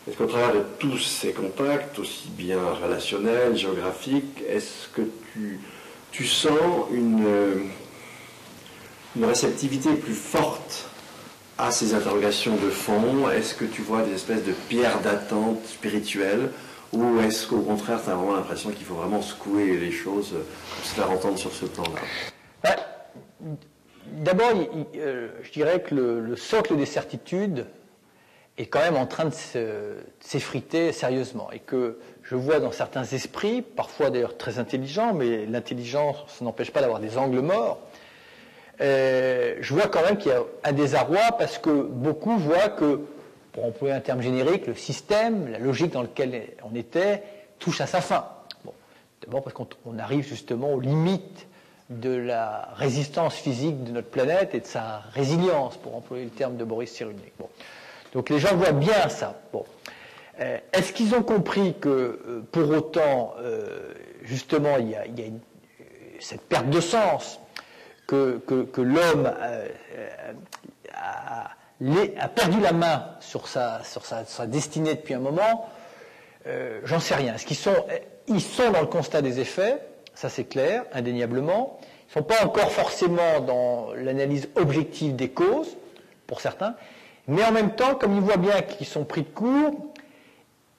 Est-ce 0.09 0.17
qu'au 0.17 0.27
travers 0.27 0.55
de 0.55 0.63
tous 0.79 0.99
ces 0.99 1.33
contacts, 1.33 1.99
aussi 1.99 2.29
bien 2.29 2.61
relationnels, 2.63 3.57
géographiques, 3.57 4.43
est-ce 4.49 4.89
que 4.89 5.03
tu, 5.33 5.59
tu 6.13 6.27
sens 6.27 6.87
une, 6.93 7.71
une 9.17 9.25
réceptivité 9.25 9.95
plus 9.95 10.15
forte 10.15 10.89
à 11.59 11.71
ces 11.71 11.95
interrogations 11.95 12.57
de 12.57 12.71
fond. 12.71 13.29
Est-ce 13.31 13.55
que 13.55 13.65
tu 13.65 13.83
vois 13.83 14.03
des 14.03 14.15
espèces 14.15 14.45
de 14.45 14.53
pierres 14.53 15.01
d'attente 15.01 15.65
spirituelles 15.67 16.51
ou 16.93 17.21
est-ce 17.21 17.49
qu'au 17.49 17.61
contraire, 17.61 18.01
tu 18.03 18.11
as 18.11 18.15
vraiment 18.15 18.37
l'impression 18.37 18.71
qu'il 18.71 18.85
faut 18.85 18.95
vraiment 18.95 19.23
secouer 19.23 19.77
les 19.77 19.91
choses 19.91 20.31
pour 20.31 20.85
se 20.85 20.95
faire 20.95 21.11
entendre 21.11 21.39
sur 21.39 21.53
ce 21.53 21.67
plan-là? 21.67 22.01
Bah, 22.63 22.77
D'abord, 24.13 24.53
euh, 24.97 25.29
je 25.43 25.51
dirais 25.51 25.83
que 25.83 25.95
le 25.95 26.37
socle 26.37 26.77
des 26.77 26.87
certitudes, 26.87 27.67
est 28.57 28.67
quand 28.67 28.81
même 28.81 28.97
en 28.97 29.07
train 29.07 29.25
de 29.27 29.35
s'effriter 30.21 30.93
sérieusement 30.93 31.51
et 31.51 31.59
que 31.59 31.99
je 32.23 32.37
vois 32.37 32.61
dans 32.61 32.71
certains 32.71 33.05
esprits, 33.05 33.63
parfois 33.63 34.11
d'ailleurs 34.11 34.37
très 34.37 34.59
intelligents, 34.59 35.13
mais 35.13 35.45
l'intelligence 35.47 36.41
n'empêche 36.41 36.71
pas 36.71 36.81
d'avoir 36.81 37.01
des 37.01 37.19
angles 37.19 37.41
morts, 37.41 37.81
euh, 38.81 39.57
je 39.61 39.75
vois 39.75 39.87
quand 39.87 40.03
même 40.03 40.17
qu'il 40.17 40.33
y 40.33 40.35
a 40.35 40.43
un 40.65 40.73
désarroi 40.73 41.33
parce 41.39 41.59
que 41.59 41.71
beaucoup 41.71 42.37
voient 42.37 42.69
que, 42.71 43.01
pour 43.53 43.65
employer 43.65 43.95
un 43.95 44.01
terme 44.01 44.21
générique, 44.21 44.67
le 44.67 44.75
système, 44.75 45.51
la 45.51 45.59
logique 45.59 45.93
dans 45.93 46.03
laquelle 46.03 46.49
on 46.71 46.75
était, 46.75 47.23
touche 47.59 47.81
à 47.81 47.87
sa 47.87 48.01
fin. 48.01 48.27
D'abord 49.23 49.43
parce 49.43 49.55
qu'on 49.55 49.99
arrive 49.99 50.27
justement 50.27 50.73
aux 50.73 50.81
limites 50.81 51.47
de 51.89 52.11
la 52.11 52.69
résistance 52.75 53.35
physique 53.35 53.85
de 53.85 53.93
notre 53.93 54.09
planète 54.09 54.55
et 54.55 54.61
de 54.61 54.67
sa 54.67 55.03
résilience, 55.13 55.77
pour 55.77 55.95
employer 55.95 56.25
le 56.25 56.31
terme 56.31 56.57
de 56.57 56.65
Boris 56.65 56.91
Cyrulnik. 56.91 57.33
Bon. 57.39 57.49
Donc 58.13 58.31
les 58.31 58.39
gens 58.39 58.55
voient 58.57 58.73
bien 58.73 59.09
ça. 59.09 59.41
Bon. 59.53 59.65
Euh, 60.41 60.59
est-ce 60.73 60.93
qu'ils 60.93 61.15
ont 61.15 61.23
compris 61.23 61.75
que 61.81 61.89
euh, 61.89 62.45
pour 62.51 62.69
autant, 62.71 63.35
justement, 64.25 64.77
il 64.79 64.91
y 64.91 64.95
a, 64.97 65.05
cette 66.21 66.43
perte 66.43 66.71
de 66.71 66.81
sens, 66.81 67.39
que, 68.07 68.81
l'homme 68.81 69.33
a, 70.93 72.29
perdu 72.29 72.61
la 72.61 72.73
main 72.73 73.05
sur 73.21 73.49
sa, 73.49 73.81
destinée 74.47 74.95
depuis 74.95 75.15
un 75.15 75.21
moment 75.21 75.69
J'en 76.85 77.01
sais 77.01 77.15
rien. 77.15 77.35
Est-ce 77.35 77.47
qu'ils 77.47 77.57
sont, 77.57 77.87
ils 78.29 78.43
sont 78.43 78.71
dans 78.71 78.83
le 78.83 78.87
constat 78.87 79.23
des 79.23 79.41
effets? 79.41 79.79
Ça 80.15 80.29
c'est 80.29 80.45
clair, 80.45 80.85
indéniablement. 80.93 81.79
Ils 81.83 82.19
ne 82.19 82.23
sont 82.23 82.29
pas 82.29 82.45
encore 82.45 82.71
forcément 82.71 83.41
dans 83.41 83.95
l'analyse 83.95 84.49
objective 84.55 85.17
des 85.17 85.31
causes, 85.31 85.77
pour 86.27 86.41
certains, 86.41 86.75
mais 87.27 87.45
en 87.45 87.53
même 87.53 87.75
temps, 87.75 87.95
comme 87.95 88.15
ils 88.15 88.21
voient 88.21 88.37
bien 88.37 88.63
qu'ils 88.63 88.87
sont 88.87 89.05
pris 89.05 89.23
de 89.23 89.29
court, 89.29 89.75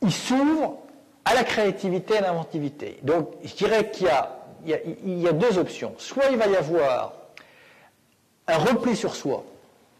ils 0.01 0.11
s'ouvrent 0.11 0.77
à 1.25 1.33
la 1.33 1.43
créativité 1.43 2.17
à 2.17 2.21
l'inventivité. 2.21 2.99
Donc 3.03 3.31
je 3.43 3.53
dirais 3.55 3.89
qu'il 3.89 4.07
y, 4.07 4.09
a, 4.09 4.34
deux 5.33 5.57
options. 5.57 5.93
Soit 5.97 6.25
il 6.31 6.37
va 6.37 6.47
y 6.47 6.55
avoir 6.55 7.13
un 8.47 8.57
repli 8.57 8.95
sur 8.95 9.15
soi, 9.15 9.43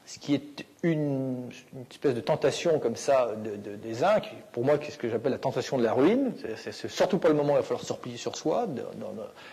ce 0.06 0.20
qui 0.20 0.36
est 0.36 0.66
une, 0.84 1.50
espèce 1.90 2.14
de 2.14 2.22
tentation 2.22 2.80
comme 2.80 2.96
ça 2.96 3.34
des 3.36 4.04
uns, 4.04 4.20
qui, 4.20 4.30
pour 4.52 4.64
moi, 4.64 4.78
c'est 4.84 4.92
ce 4.92 4.98
que 4.98 5.10
j'appelle 5.10 5.32
la 5.32 5.40
tentation 5.40 5.78
de 5.78 5.84
la 5.84 5.94
ruine. 5.94 6.34
C'est 6.56 6.88
surtout 6.88 7.18
pas 7.18 7.30
le 7.30 7.34
moment 7.34 7.54
où 7.54 7.56
il 7.56 7.60
va 7.60 7.64
falloir 7.64 7.84
se 7.84 7.94
replier 7.94 8.18
sur 8.18 8.36
soi. 8.36 8.68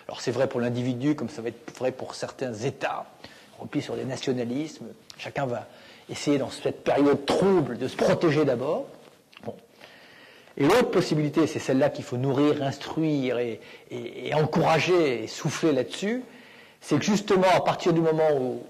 alors 0.08 0.20
c'est 0.20 0.30
vrai 0.30 0.46
pour 0.48 0.60
l'individu, 0.60 1.14
comme 1.14 1.30
ça 1.30 1.40
va 1.42 1.48
être 1.48 1.76
vrai 1.78 1.92
pour 1.92 2.14
certains 2.14 2.52
États, 2.52 3.06
repli 3.58 3.80
sur 3.80 3.96
les 3.96 4.04
nationalismes. 4.04 4.86
Chacun 5.16 5.46
va 5.46 5.66
essayer 6.10 6.36
dans 6.36 6.50
cette 6.50 6.84
période 6.84 7.24
trouble 7.24 7.78
de 7.78 7.88
se 7.88 7.96
protéger 7.96 8.44
d'abord. 8.44 8.86
Et 10.56 10.64
l'autre 10.64 10.90
possibilité, 10.90 11.46
c'est 11.46 11.58
celle-là 11.58 11.88
qu'il 11.88 12.04
faut 12.04 12.16
nourrir, 12.16 12.62
instruire 12.62 13.38
et, 13.38 13.60
encourager 14.34 15.24
et 15.24 15.26
souffler 15.26 15.72
là-dessus, 15.72 16.22
c'est 16.80 16.98
que 16.98 17.04
justement, 17.04 17.48
à 17.54 17.60
partir 17.60 17.92
du 17.92 18.00
moment 18.00 18.30
où, 18.38 18.62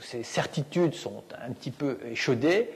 ces 0.00 0.22
certitudes 0.22 0.94
sont 0.94 1.22
un 1.46 1.52
petit 1.52 1.70
peu 1.70 1.98
échaudées, 2.10 2.70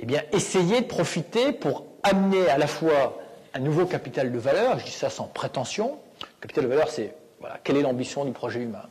eh 0.00 0.06
bien, 0.06 0.22
essayer 0.32 0.80
de 0.80 0.86
profiter 0.86 1.52
pour 1.52 1.84
amener 2.02 2.48
à 2.48 2.58
la 2.58 2.66
fois 2.66 3.20
un 3.54 3.60
nouveau 3.60 3.86
capital 3.86 4.32
de 4.32 4.38
valeur, 4.38 4.80
je 4.80 4.86
dis 4.86 4.90
ça 4.90 5.08
sans 5.08 5.28
prétention. 5.28 5.98
Capital 6.40 6.64
de 6.64 6.68
valeur, 6.68 6.88
c'est 6.88 7.14
voilà, 7.38 7.60
quelle 7.62 7.76
est 7.76 7.82
l'ambition 7.82 8.24
du 8.24 8.32
projet 8.32 8.58
humain 8.58 8.82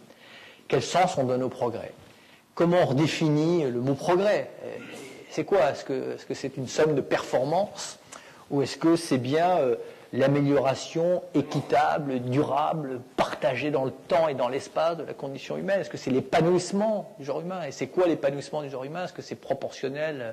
Quel 0.70 0.82
sens 0.82 1.18
on 1.18 1.26
donne 1.26 1.44
au 1.44 1.50
progrès 1.50 1.92
Comment 2.56 2.78
on 2.84 2.86
redéfinit 2.86 3.64
le 3.64 3.82
mot 3.82 3.96
progrès 3.96 4.50
C'est 5.30 5.44
quoi 5.44 5.72
Est-ce 5.72 5.84
que 5.84 6.34
c'est 6.34 6.56
une 6.56 6.70
somme 6.70 6.96
de 6.96 7.02
performances 7.02 8.00
ou 8.50 8.62
est-ce 8.62 8.78
que 8.78 8.96
c'est 8.96 9.18
bien 9.18 9.58
euh, 9.58 9.76
l'amélioration 10.12 11.24
équitable, 11.34 12.20
durable, 12.20 13.02
partagée 13.16 13.72
dans 13.72 13.86
le 13.86 13.92
temps 13.92 14.28
et 14.28 14.36
dans 14.36 14.48
l'espace 14.48 14.98
de 14.98 15.04
la 15.04 15.14
condition 15.14 15.58
humaine? 15.58 15.82
Est-ce 15.82 15.90
que 15.90 15.98
c'est 15.98 16.12
l'épanouissement 16.12 17.16
du 17.20 17.26
genre 17.26 17.42
humain? 17.42 17.64
Et 17.64 17.72
c'est 17.72 17.88
quoi 17.88 18.08
l'épanouissement 18.08 18.62
du 18.62 18.70
genre 18.70 18.84
humain? 18.84 19.06
Est-ce 19.06 19.14
que 19.14 19.22
c'est 19.22 19.36
proportionnel 19.36 20.18
euh, 20.22 20.32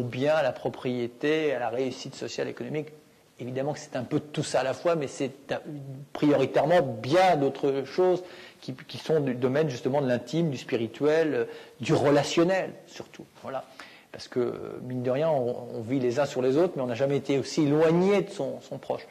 au 0.00 0.02
bien, 0.02 0.34
à 0.34 0.42
la 0.42 0.52
propriété, 0.52 1.52
à 1.54 1.58
la 1.58 1.68
réussite 1.68 2.14
sociale, 2.14 2.48
économique? 2.48 2.88
Évidemment 3.40 3.72
que 3.72 3.80
c'est 3.80 3.96
un 3.96 4.04
peu 4.04 4.20
tout 4.20 4.44
ça 4.44 4.60
à 4.60 4.62
la 4.62 4.74
fois, 4.74 4.94
mais 4.94 5.08
c'est 5.08 5.32
prioritairement 6.12 6.82
bien 6.82 7.36
d'autres 7.36 7.82
choses 7.84 8.22
qui, 8.60 8.74
qui, 8.74 8.98
sont 8.98 9.18
du 9.18 9.34
domaine 9.34 9.68
justement 9.68 10.00
de 10.00 10.06
l'intime, 10.06 10.50
du 10.50 10.56
spirituel, 10.56 11.34
euh, 11.34 11.44
du 11.80 11.94
relationnel 11.94 12.72
surtout. 12.86 13.24
Voilà 13.42 13.64
parce 14.14 14.28
que, 14.28 14.54
mine 14.84 15.02
de 15.02 15.10
rien, 15.10 15.28
on, 15.28 15.80
vit 15.80 15.98
les 15.98 16.20
uns 16.20 16.24
sur 16.24 16.40
les 16.40 16.56
autres, 16.56 16.74
mais 16.76 16.82
on 16.82 16.86
n'a 16.86 16.94
jamais 16.94 17.16
été 17.16 17.36
aussi 17.36 17.64
éloigné 17.64 18.22
de 18.22 18.30
son, 18.30 18.60
proche. 18.80 19.04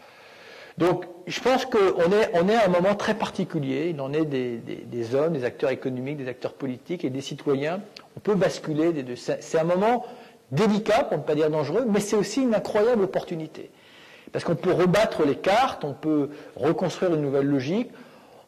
Donc, 0.77 1.03
je 1.27 1.41
pense 1.41 1.65
qu'on 1.65 2.47
est, 2.49 2.55
à 2.55 2.65
un 2.65 2.69
moment 2.69 2.95
très 2.95 3.13
particulier. 3.13 3.89
Il 3.89 3.99
en 3.99 4.13
est 4.13 4.23
des, 4.23 5.13
hommes, 5.13 5.33
des 5.33 5.43
acteurs 5.43 5.71
économiques, 5.71 6.15
des 6.15 6.29
acteurs 6.29 6.53
politiques 6.53 7.03
et 7.03 7.09
des 7.09 7.19
citoyens. 7.19 7.81
On 8.15 8.21
peut 8.21 8.35
basculer 8.35 8.93
des 8.93 9.03
deux. 9.03 9.17
C'est 9.17 9.59
un 9.59 9.65
moment 9.65 10.05
délicat, 10.53 11.03
pour 11.03 11.17
ne 11.17 11.23
pas 11.23 11.35
dire 11.35 11.49
dangereux, 11.49 11.85
mais 11.85 11.99
c'est 11.99 12.15
aussi 12.15 12.41
une 12.41 12.55
incroyable 12.55 13.03
opportunité. 13.03 13.71
Parce 14.31 14.45
qu'on 14.45 14.55
peut 14.55 14.71
rebattre 14.71 15.25
les 15.25 15.35
cartes, 15.35 15.83
on 15.83 15.93
peut 15.93 16.29
reconstruire 16.55 17.13
une 17.13 17.23
nouvelle 17.23 17.47
logique, 17.47 17.91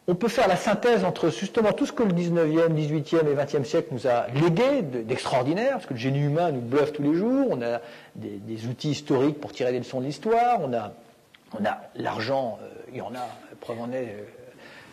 on 0.07 0.15
peut 0.15 0.27
faire 0.27 0.47
la 0.47 0.55
synthèse 0.55 1.03
entre 1.03 1.29
justement 1.29 1.73
tout 1.73 1.85
ce 1.85 1.91
que 1.91 2.03
le 2.03 2.13
19e, 2.13 2.69
18e 2.69 3.27
et 3.27 3.35
20e 3.35 3.63
siècle 3.63 3.87
nous 3.91 4.07
a 4.07 4.27
légué 4.27 4.81
d'extraordinaire, 4.83 5.73
parce 5.73 5.87
que 5.87 5.93
le 5.93 5.99
génie 5.99 6.19
humain 6.19 6.51
nous 6.51 6.61
bluffe 6.61 6.93
tous 6.93 7.01
les 7.01 7.15
jours, 7.15 7.47
on 7.49 7.61
a 7.61 7.81
des, 8.15 8.67
outils 8.67 8.91
historiques 8.91 9.39
pour 9.39 9.51
tirer 9.51 9.71
des 9.71 9.79
leçons 9.79 10.01
de 10.01 10.05
l'histoire, 10.05 10.59
on 10.61 10.73
a, 10.73 10.91
l'argent, 11.95 12.59
euh, 12.61 12.67
il 12.91 12.97
y 12.97 13.01
en 13.01 13.15
a, 13.15 13.27
preuve 13.61 13.81
en 13.81 13.91
est, 13.91 14.09
euh, 14.09 14.23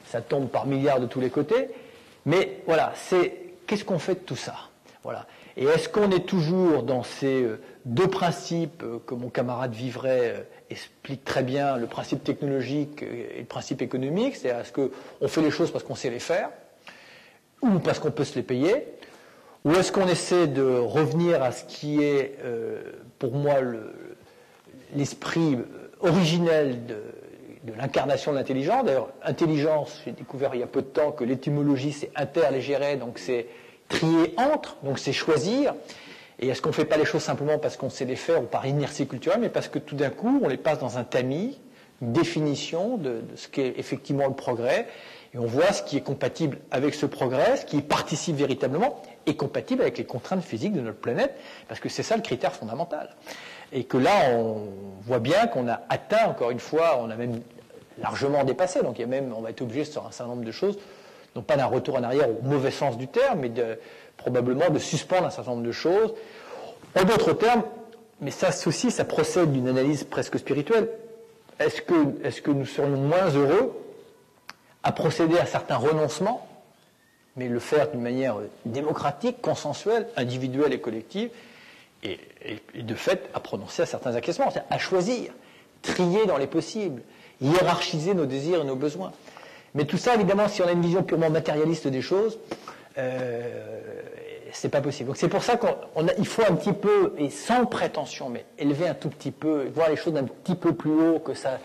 ça 0.07 0.23
tombe 0.23 0.49
par 0.49 0.67
milliards 0.67 1.01
de 1.01 1.07
tous 1.07 1.21
les 1.21 1.31
côtés, 1.31 1.69
mais 2.25 2.63
voilà, 2.67 2.93
c'est 2.95 3.55
qu'est-ce 3.67 3.85
qu'on 3.85 3.99
fait 3.99 4.15
de 4.15 4.21
tout 4.21 4.37
ça? 4.37 4.55
Voilà. 5.03 5.27
Et 5.57 5.65
est-ce 5.65 5.89
qu'on 5.91 6.11
est 6.11 6.25
toujours 6.25 6.85
dans 6.85 7.03
ces 7.03 7.43
euh, 7.43 7.61
deux 7.85 8.09
principes 8.09 8.83
que 9.07 9.15
mon 9.15 9.29
camarade 9.29 9.75
Vivrait 9.75 10.47
explique 10.73 11.25
très 11.25 11.43
bien 11.43 11.77
le 11.77 11.87
principe 11.87 12.25
technologique 12.25 13.03
et 13.03 13.39
le 13.39 13.45
principe 13.45 13.83
économique, 13.83 14.37
c'est 14.37 14.51
à 14.51 14.65
ce 14.65 14.73
qu'on 14.73 15.29
fait 15.29 15.43
les 15.43 15.51
choses 15.51 15.71
parce 15.71 15.85
qu'on 15.85 15.95
sait 15.95 16.11
les 16.11 16.19
faire, 16.19 16.51
ou 17.63 17.79
parce 17.79 17.99
qu'on 17.99 18.11
peut 18.11 18.25
se 18.25 18.35
les 18.35 18.43
payer, 18.43 18.87
ou 19.65 19.73
est-ce 19.73 19.93
qu'on 19.93 20.09
essaie 20.09 20.49
de 20.49 20.63
revenir 20.63 21.43
à 21.43 21.53
ce 21.53 21.65
qui 21.65 22.03
est, 22.03 22.37
euh, 22.45 22.83
pour 23.19 23.33
moi, 23.33 23.55
l'esprit 24.97 25.59
originel 26.01 26.87
de, 26.87 26.97
l'incarnation 27.79 28.33
de 28.33 28.39
l'intelligence. 28.39 28.85
D'ailleurs, 28.85 29.11
intelligence, 29.23 30.01
j'ai 30.05 30.11
découvert 30.11 30.55
il 30.55 30.61
y 30.61 30.65
a 30.65 30.67
peu 30.67 30.83
de 30.83 30.89
temps 30.89 31.13
que 31.13 31.23
l'étymologie 31.23 31.93
c'est 31.93 32.11
interlégéré, 32.17 32.97
donc 32.97 33.21
c'est 33.21 33.47
trier 33.89 34.35
entre, 34.37 34.77
donc 34.83 34.99
c'est 34.99 35.13
choisir. 35.13 35.75
Et 36.43 36.49
est-ce 36.49 36.61
qu'on 36.61 36.71
ne 36.71 36.75
fait 36.75 36.85
pas 36.85 36.97
les 36.97 37.05
choses 37.05 37.23
simplement 37.23 37.59
parce 37.59 37.77
qu'on 37.77 37.89
sait 37.89 38.05
les 38.05 38.17
faire 38.17 38.43
ou 38.43 38.47
par 38.47 38.67
inertie 38.67 39.07
culturelle, 39.07 39.39
mais 39.41 39.49
parce 39.49 39.69
que 39.69 39.79
tout 39.79 39.95
d'un 39.95 40.11
coup, 40.11 40.41
on 40.43 40.49
les 40.49 40.57
passe 40.57 40.81
dans 40.81 40.99
un 40.99 41.05
tamis, 41.05 41.61
une 42.03 42.13
définition 42.13 42.97
de, 42.97 43.23
ce 43.37 43.47
qu'est 43.47 43.75
effectivement 43.79 44.27
le 44.27 44.35
progrès, 44.35 44.89
et 45.35 45.39
on 45.39 45.47
voit 45.47 45.73
ce 45.73 45.85
qui 45.85 45.97
est 45.97 46.03
compatible 46.03 46.59
avec 46.73 46.95
ce 46.95 47.07
progrès, 47.07 47.59
ce 47.59 47.65
qui 47.65 47.81
participe 47.81 48.35
véritablement, 48.35 49.01
et 49.25 49.37
compatible 49.37 49.83
avec 49.83 49.99
les 49.99 50.05
contraintes 50.05 50.43
physiques 50.43 50.73
de 50.73 50.81
notre 50.81 50.99
planète, 50.99 51.33
parce 51.69 51.79
que 51.79 51.89
c'est 51.89 52.03
ça 52.03 52.17
le 52.17 52.23
critère 52.23 52.53
fondamental. 52.53 53.15
Et 53.73 53.85
que 53.85 53.97
là, 53.97 54.33
on 54.33 54.67
voit 55.03 55.21
bien 55.21 55.47
qu'on 55.47 55.69
a 55.69 55.83
atteint, 55.91 56.27
encore 56.27 56.51
une 56.51 56.59
fois, 56.59 56.99
on 57.01 57.09
a 57.11 57.15
même 57.15 57.41
largement 57.99 58.43
dépassé, 58.43 58.83
donc 58.83 58.99
il 58.99 59.03
y 59.03 59.05
a 59.05 59.07
même, 59.07 59.33
on 59.33 59.43
va 59.43 59.51
être 59.51 59.63
obligé 59.63 59.85
sur 59.85 60.05
un 60.05 60.11
certain 60.11 60.33
nombre 60.33 60.45
de 60.45 60.51
choses, 60.51 60.77
non 61.37 61.43
pas 61.43 61.57
d'un 61.57 61.67
retour 61.67 61.95
en 61.95 62.03
arrière 62.03 62.29
au 62.29 62.43
mauvais 62.43 62.73
sens 62.73 62.99
du 62.99 63.07
terme, 63.07 63.39
mais 63.41 63.49
de, 63.49 63.79
probablement 64.23 64.71
de 64.71 64.79
suspendre 64.79 65.27
un 65.27 65.31
certain 65.31 65.51
nombre 65.51 65.65
de 65.67 65.73
choses. 65.73 66.15
En 66.99 67.05
d'autres 67.05 67.33
termes, 67.33 67.63
mais 68.21 68.31
ça 68.31 68.51
aussi, 68.67 68.91
ça 68.91 69.05
procède 69.05 69.53
d'une 69.53 69.69
analyse 69.69 70.05
presque 70.05 70.39
spirituelle. 70.39 70.89
Est-ce 71.59 71.83
que, 71.83 72.51
nous 72.51 72.67
serions 72.67 72.97
moins 72.97 73.29
heureux 73.31 73.73
à 74.83 74.93
procéder 74.93 75.39
à 75.39 75.47
certains 75.47 75.77
renoncements, 75.77 76.47
mais 77.37 77.49
le 77.49 77.59
faire 77.59 77.91
d'une 77.91 78.01
manière 78.01 78.37
démocratique, 78.65 79.41
consensuelle, 79.41 80.07
individuelle 80.17 80.73
et 80.73 80.81
collective, 80.81 81.31
et, 82.03 82.19
de 82.75 82.95
fait 82.95 83.29
à 83.35 83.41
prononcer 83.41 83.83
à 83.83 83.87
certains 83.87 84.15
acquiescements, 84.15 84.51
c'est-à-dire 84.51 84.71
à 84.71 84.79
choisir, 84.79 85.33
trier 85.83 86.27
dans 86.27 86.37
les 86.37 86.49
possibles, 86.49 87.03
hiérarchiser 87.41 88.15
nos 88.15 88.27
désirs 88.27 88.63
et 88.63 88.65
nos 88.65 88.77
besoins. 88.77 89.13
Mais 89.75 89.85
tout 89.85 89.99
ça, 89.99 90.15
évidemment, 90.15 90.49
si 90.49 90.63
on 90.63 90.67
a 90.67 90.73
une 90.73 90.83
vision 90.83 91.03
purement 91.03 91.31
matérialiste 91.31 91.89
des 91.89 92.03
choses, 92.03 92.39
euh, 92.99 93.91
c'est 94.53 94.69
pas 94.69 94.81
possible. 94.81 95.09
Donc 95.09 95.17
c'est 95.17 95.29
pour 95.29 95.43
ça 95.43 95.57
qu'il 95.57 96.27
faut 96.27 96.43
un 96.49 96.55
petit 96.55 96.73
peu, 96.73 97.15
et 97.19 97.31
sans 97.31 97.65
prétention, 97.67 98.29
mais 98.29 98.45
élever 98.59 98.89
un 98.89 98.95
tout 98.95 99.09
petit 99.09 99.31
peu, 99.31 99.69
voir 99.75 99.89
les 99.89 99.97
choses 99.97 100.13
d'un 100.13 100.25
petit 100.25 100.55
peu 100.55 100.75
plus 100.75 100.91
haut 100.91 101.19
que 101.19 101.33
sa, 101.35 101.59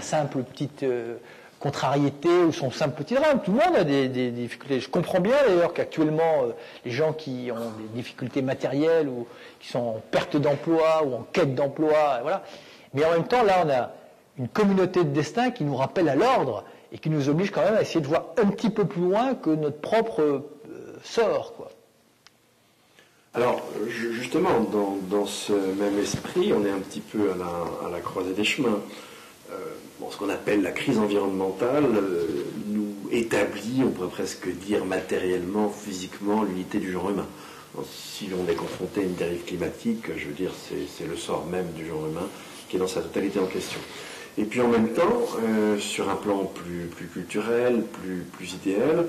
simple 0.00 0.42
petite 0.42 0.82
euh, 0.82 1.16
contrariété 1.60 2.28
ou 2.28 2.52
son 2.52 2.70
simple 2.70 3.02
petit 3.02 3.14
drame. 3.14 3.42
Tout 3.42 3.52
le 3.52 3.58
monde 3.58 3.76
a 3.76 3.84
des, 3.84 4.30
difficultés. 4.30 4.80
Je 4.80 4.88
comprends 4.88 5.20
bien 5.20 5.36
d'ailleurs 5.46 5.74
qu'actuellement, 5.74 6.44
euh, 6.44 6.52
les 6.84 6.90
gens 6.90 7.12
qui 7.12 7.50
ont 7.52 7.72
des 7.78 7.88
difficultés 7.94 8.40
matérielles 8.40 9.08
ou 9.08 9.26
qui 9.60 9.68
sont 9.68 9.78
en 9.78 10.02
perte 10.10 10.36
d'emploi 10.36 11.02
ou 11.04 11.14
en 11.14 11.26
quête 11.32 11.54
d'emploi, 11.54 12.20
voilà. 12.22 12.42
Mais 12.94 13.04
en 13.04 13.10
même 13.10 13.26
temps, 13.26 13.42
là, 13.42 13.62
on 13.64 13.68
a 13.68 13.90
une 14.38 14.48
communauté 14.48 15.04
de 15.04 15.10
destin 15.10 15.50
qui 15.50 15.64
nous 15.64 15.76
rappelle 15.76 16.08
à 16.08 16.14
l'ordre 16.14 16.64
et 16.92 16.98
qui 16.98 17.10
nous 17.10 17.28
oblige 17.28 17.50
quand 17.50 17.62
même 17.62 17.74
à 17.74 17.82
essayer 17.82 18.00
de 18.00 18.06
voir 18.06 18.26
un 18.36 18.46
petit 18.46 18.70
peu 18.70 18.84
plus 18.84 19.02
loin 19.02 19.34
que 19.34 19.50
notre 19.50 19.80
propre 19.80 20.22
euh, 20.22 20.40
sort. 21.02 21.54
Quoi. 21.56 21.70
Alors, 23.34 23.62
justement, 23.88 24.66
dans, 25.10 25.26
ce 25.26 25.52
même 25.52 25.98
esprit, 25.98 26.54
on 26.54 26.64
est 26.64 26.70
un 26.70 26.78
petit 26.78 27.00
peu 27.00 27.32
à 27.32 27.90
la, 27.90 28.00
croisée 28.00 28.32
des 28.32 28.44
chemins. 28.44 28.80
Euh, 29.52 29.56
ce 30.10 30.16
qu'on 30.16 30.30
appelle 30.30 30.62
la 30.62 30.70
crise 30.70 30.98
environnementale 30.98 31.84
euh, 31.84 32.46
nous 32.68 32.94
établit, 33.10 33.82
on 33.84 33.90
pourrait 33.90 34.08
presque 34.08 34.48
dire 34.48 34.86
matériellement, 34.86 35.68
physiquement, 35.68 36.44
l'unité 36.44 36.78
du 36.78 36.90
genre 36.90 37.10
humain. 37.10 37.26
si 37.92 38.30
on 38.32 38.50
est 38.50 38.54
confronté 38.54 39.00
à 39.00 39.04
une 39.04 39.14
dérive 39.14 39.44
climatique, 39.44 40.06
je 40.16 40.28
veux 40.28 40.34
dire, 40.34 40.52
c'est 40.54 41.06
le 41.06 41.16
sort 41.16 41.44
même 41.44 41.70
du 41.72 41.86
genre 41.86 42.06
humain 42.06 42.28
qui 42.68 42.76
est 42.76 42.78
dans 42.78 42.88
sa 42.88 43.02
totalité 43.02 43.38
en 43.38 43.46
question. 43.46 43.80
Et 44.38 44.44
puis 44.44 44.60
en 44.60 44.68
même 44.68 44.90
temps, 44.90 45.22
euh, 45.42 45.78
sur 45.78 46.10
un 46.10 46.16
plan 46.16 46.44
plus, 46.44 46.86
plus 46.94 47.06
culturel, 47.06 47.82
plus, 48.02 48.24
plus 48.32 48.54
idéal, 48.54 49.06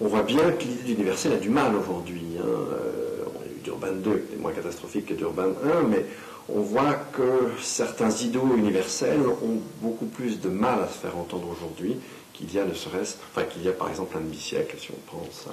on 0.00 0.06
voit 0.06 0.22
bien 0.22 0.52
que 0.52 0.62
l'idée 0.62 0.94
d'universel 0.94 1.32
a 1.32 1.36
du 1.36 1.48
mal 1.48 1.74
aujourd'hui. 1.74 2.22
Hein. 2.38 2.44
Euh, 2.46 3.24
on 3.34 3.42
a 3.42 3.46
eu 3.46 3.60
d'Urban 3.64 3.92
2 3.92 4.26
qui 4.28 4.34
est 4.34 4.38
moins 4.38 4.52
catastrophique 4.52 5.06
que 5.06 5.14
d'Urban 5.14 5.52
1, 5.64 5.82
mais 5.88 6.04
on 6.48 6.60
voit 6.60 6.94
que 7.12 7.50
certains 7.60 8.10
idéaux 8.10 8.56
universels 8.56 9.26
ont 9.26 9.60
beaucoup 9.82 10.06
plus 10.06 10.40
de 10.40 10.48
mal 10.48 10.80
à 10.80 10.86
se 10.86 10.98
faire 10.98 11.16
entendre 11.18 11.48
aujourd'hui 11.50 11.96
qu'il 12.32 12.52
y 12.54 12.58
a 12.60 12.64
ne 12.64 12.72
serait-ce, 12.72 13.16
enfin 13.32 13.44
qu'il 13.46 13.64
y 13.64 13.68
a 13.68 13.72
par 13.72 13.90
exemple 13.90 14.16
un 14.16 14.20
demi-siècle, 14.20 14.76
si 14.78 14.90
on 14.92 15.16
pense 15.16 15.48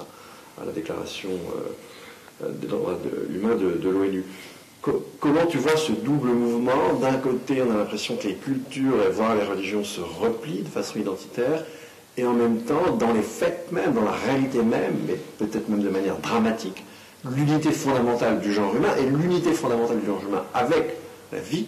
à, 0.62 0.66
la 0.66 0.72
déclaration 0.72 1.30
euh, 2.44 2.50
des 2.50 2.68
droits 2.68 2.98
de, 3.04 3.78
de 3.82 3.90
l'ONU 3.90 4.24
comment 5.20 5.46
tu 5.48 5.58
vois 5.58 5.78
ce 5.78 5.92
double 5.92 6.30
mouvement? 6.30 6.94
D'un 7.02 7.18
côté, 7.18 7.62
on 7.62 7.72
a 7.72 7.78
l'impression 7.78 8.16
que 8.16 8.28
les 8.28 8.36
cultures, 8.36 9.02
et 9.06 9.12
voire 9.12 9.36
les 9.36 9.44
religions, 9.44 9.84
se 9.84 10.02
replient 10.02 10.62
de 10.62 10.70
façon 10.70 11.00
identitaire, 11.00 11.64
et 12.18 12.26
en 12.26 12.34
même 12.34 12.62
temps, 12.62 12.92
dans 12.98 13.12
les 13.12 13.22
faits 13.22 13.72
même, 13.72 13.94
dans 13.94 14.06
la 14.06 14.12
réalité 14.12 14.62
même, 14.62 14.96
mais 15.08 15.16
peut-être 15.38 15.68
même 15.70 15.82
de 15.82 15.90
manière 15.90 16.18
dramatique, 16.18 16.84
l'unité 17.30 17.72
fondamentale 17.72 18.40
du 18.40 18.54
genre 18.54 18.76
humain 18.76 18.96
et 19.00 19.06
l'unité 19.06 19.52
fondamentale 19.54 20.00
du 20.00 20.06
genre 20.06 20.22
humain 20.26 20.44
avec 20.54 20.96
la 21.32 21.40
vie 21.40 21.68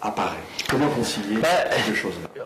apparaît. 0.00 0.36
Comment 0.68 0.88
concilier 0.88 1.36
bah, 1.36 1.48
ces 1.70 1.90
deux 1.90 1.96
choses-là? 1.96 2.44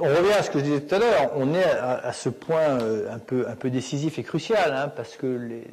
On 0.00 0.08
revient 0.08 0.32
à 0.32 0.42
ce 0.42 0.50
que 0.50 0.58
je 0.58 0.64
disais 0.64 0.80
tout 0.80 0.94
à 0.94 0.98
l'heure. 0.98 1.32
On 1.36 1.54
est 1.54 1.64
à, 1.64 2.12
ce 2.12 2.28
point 2.28 2.60
euh, 2.60 3.12
un 3.12 3.18
peu, 3.18 3.46
un 3.48 3.54
peu 3.54 3.70
décisif 3.70 4.18
et 4.18 4.22
crucial, 4.22 4.74
hein, 4.74 4.92
parce 4.94 5.16
que 5.16 5.26
les, 5.26 5.64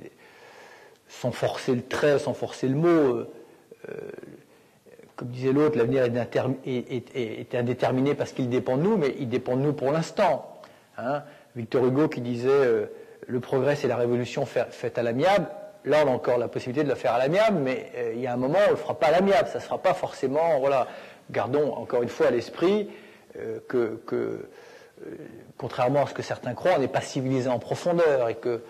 sans 1.09 1.31
forcer 1.31 1.75
le 1.75 1.83
trait, 1.83 2.19
sans 2.19 2.33
forcer 2.33 2.67
le 2.67 2.75
mot, 2.75 2.87
euh, 2.87 3.27
comme 5.15 5.27
disait 5.29 5.51
l'autre, 5.51 5.77
l'avenir 5.77 6.03
est, 6.05 7.55
indéterminé 7.55 8.15
parce 8.15 8.31
qu'il 8.31 8.49
dépend 8.49 8.77
de 8.77 8.83
nous, 8.83 8.97
mais 8.97 9.15
il 9.19 9.29
dépend 9.29 9.55
de 9.55 9.61
nous 9.61 9.73
pour 9.73 9.91
l'instant. 9.91 10.59
Hein. 10.97 11.23
Victor 11.55 11.85
Hugo 11.85 12.07
qui 12.07 12.21
disait 12.21 12.49
euh, 12.49 12.85
le 13.27 13.39
progrès 13.39 13.75
c'est 13.75 13.87
la 13.87 13.97
révolution 13.97 14.45
faite 14.45 14.97
à 14.97 15.03
l'amiable. 15.03 15.47
Là, 15.85 16.03
on 16.05 16.09
a 16.09 16.11
encore 16.11 16.37
la 16.37 16.47
possibilité 16.47 16.83
de 16.83 16.89
le 16.89 16.95
faire 16.95 17.13
à 17.13 17.19
l'amiable, 17.19 17.59
mais 17.59 17.91
euh, 17.95 18.13
il 18.15 18.21
y 18.21 18.27
a 18.27 18.33
un 18.33 18.37
moment, 18.37 18.57
on 18.63 18.67
ne 18.67 18.71
le 18.71 18.77
fera 18.77 18.97
pas 18.97 19.07
à 19.07 19.11
l'amiable. 19.11 19.49
Ça 19.49 19.59
ne 19.59 19.63
sera 19.63 19.77
pas 19.77 19.93
forcément. 19.93 20.61
Gardons 21.29 21.73
encore 21.73 22.03
une 22.03 22.09
fois 22.09 22.27
à 22.27 22.31
l'esprit 22.31 22.89
que, 23.67 23.99
contrairement 25.57 26.03
à 26.03 26.07
ce 26.07 26.13
que 26.13 26.21
certains 26.21 26.53
croient, 26.53 26.73
on 26.75 26.79
n'est 26.79 26.87
pas 26.87 27.01
civilisé 27.01 27.49
en 27.49 27.59
profondeur 27.59 28.29
et 28.29 28.35
que 28.35 28.61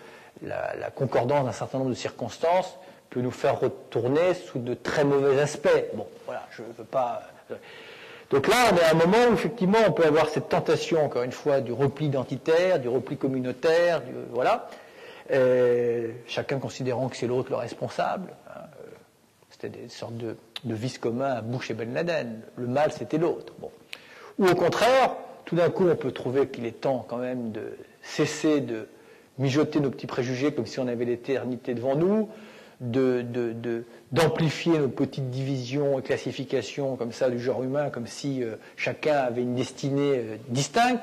la 0.42 0.90
concordance 0.94 1.44
d'un 1.44 1.52
certain 1.52 1.78
nombre 1.78 1.90
de 1.90 1.96
circonstances 1.96 2.78
peut 3.14 3.20
nous 3.20 3.30
faire 3.30 3.60
retourner 3.60 4.34
sous 4.34 4.58
de 4.58 4.74
très 4.74 5.04
mauvais 5.04 5.40
aspects. 5.40 5.84
Bon, 5.94 6.04
voilà, 6.26 6.48
je 6.50 6.62
ne 6.62 6.72
veux 6.76 6.84
pas. 6.84 7.22
Euh. 7.52 7.54
Donc 8.30 8.48
là, 8.48 8.56
on 8.72 8.76
est 8.76 8.82
à 8.82 8.90
un 8.90 8.94
moment 8.94 9.30
où 9.30 9.34
effectivement 9.34 9.78
on 9.86 9.92
peut 9.92 10.04
avoir 10.04 10.28
cette 10.28 10.48
tentation, 10.48 11.04
encore 11.04 11.22
une 11.22 11.30
fois, 11.30 11.60
du 11.60 11.70
repli 11.72 12.06
identitaire, 12.06 12.80
du 12.80 12.88
repli 12.88 13.16
communautaire, 13.16 14.02
voilà. 14.32 14.68
Euh, 15.30 16.10
chacun 16.26 16.58
considérant 16.58 17.08
que 17.08 17.16
c'est 17.16 17.28
l'autre 17.28 17.50
le 17.50 17.56
responsable. 17.56 18.32
Hein, 18.48 18.62
euh, 18.80 18.90
c'était 19.48 19.68
des 19.68 19.88
sortes 19.88 20.16
de, 20.16 20.36
vices 20.64 20.98
communs 20.98 21.34
à 21.34 21.40
Bush 21.40 21.70
et 21.70 21.74
Ben 21.74 21.94
Laden. 21.94 22.40
Le 22.56 22.66
mal, 22.66 22.90
c'était 22.90 23.18
l'autre. 23.18 23.52
Bon. 23.60 23.70
Ou 24.40 24.48
au 24.48 24.54
contraire, 24.56 25.14
tout 25.44 25.54
d'un 25.54 25.70
coup, 25.70 25.88
on 25.88 25.94
peut 25.94 26.10
trouver 26.10 26.48
qu'il 26.48 26.66
est 26.66 26.80
temps 26.80 27.06
quand 27.08 27.18
même 27.18 27.52
de 27.52 27.76
cesser 28.02 28.60
de 28.60 28.88
mijoter 29.38 29.78
nos 29.78 29.90
petits 29.90 30.08
préjugés 30.08 30.52
comme 30.52 30.66
si 30.66 30.80
on 30.80 30.88
avait 30.88 31.04
l'éternité 31.04 31.74
devant 31.74 31.94
nous, 31.94 32.28
d'amplifier 32.80 34.78
nos 34.78 34.88
petites 34.88 35.30
divisions 35.30 35.98
et 35.98 36.02
classifications 36.02 36.96
comme 36.96 37.12
ça 37.12 37.30
du 37.30 37.38
genre 37.38 37.62
humain, 37.62 37.90
comme 37.90 38.06
si 38.06 38.42
euh, 38.42 38.56
chacun 38.76 39.16
avait 39.16 39.42
une 39.42 39.54
destinée 39.54 40.18
euh, 40.18 40.36
distincte, 40.48 41.00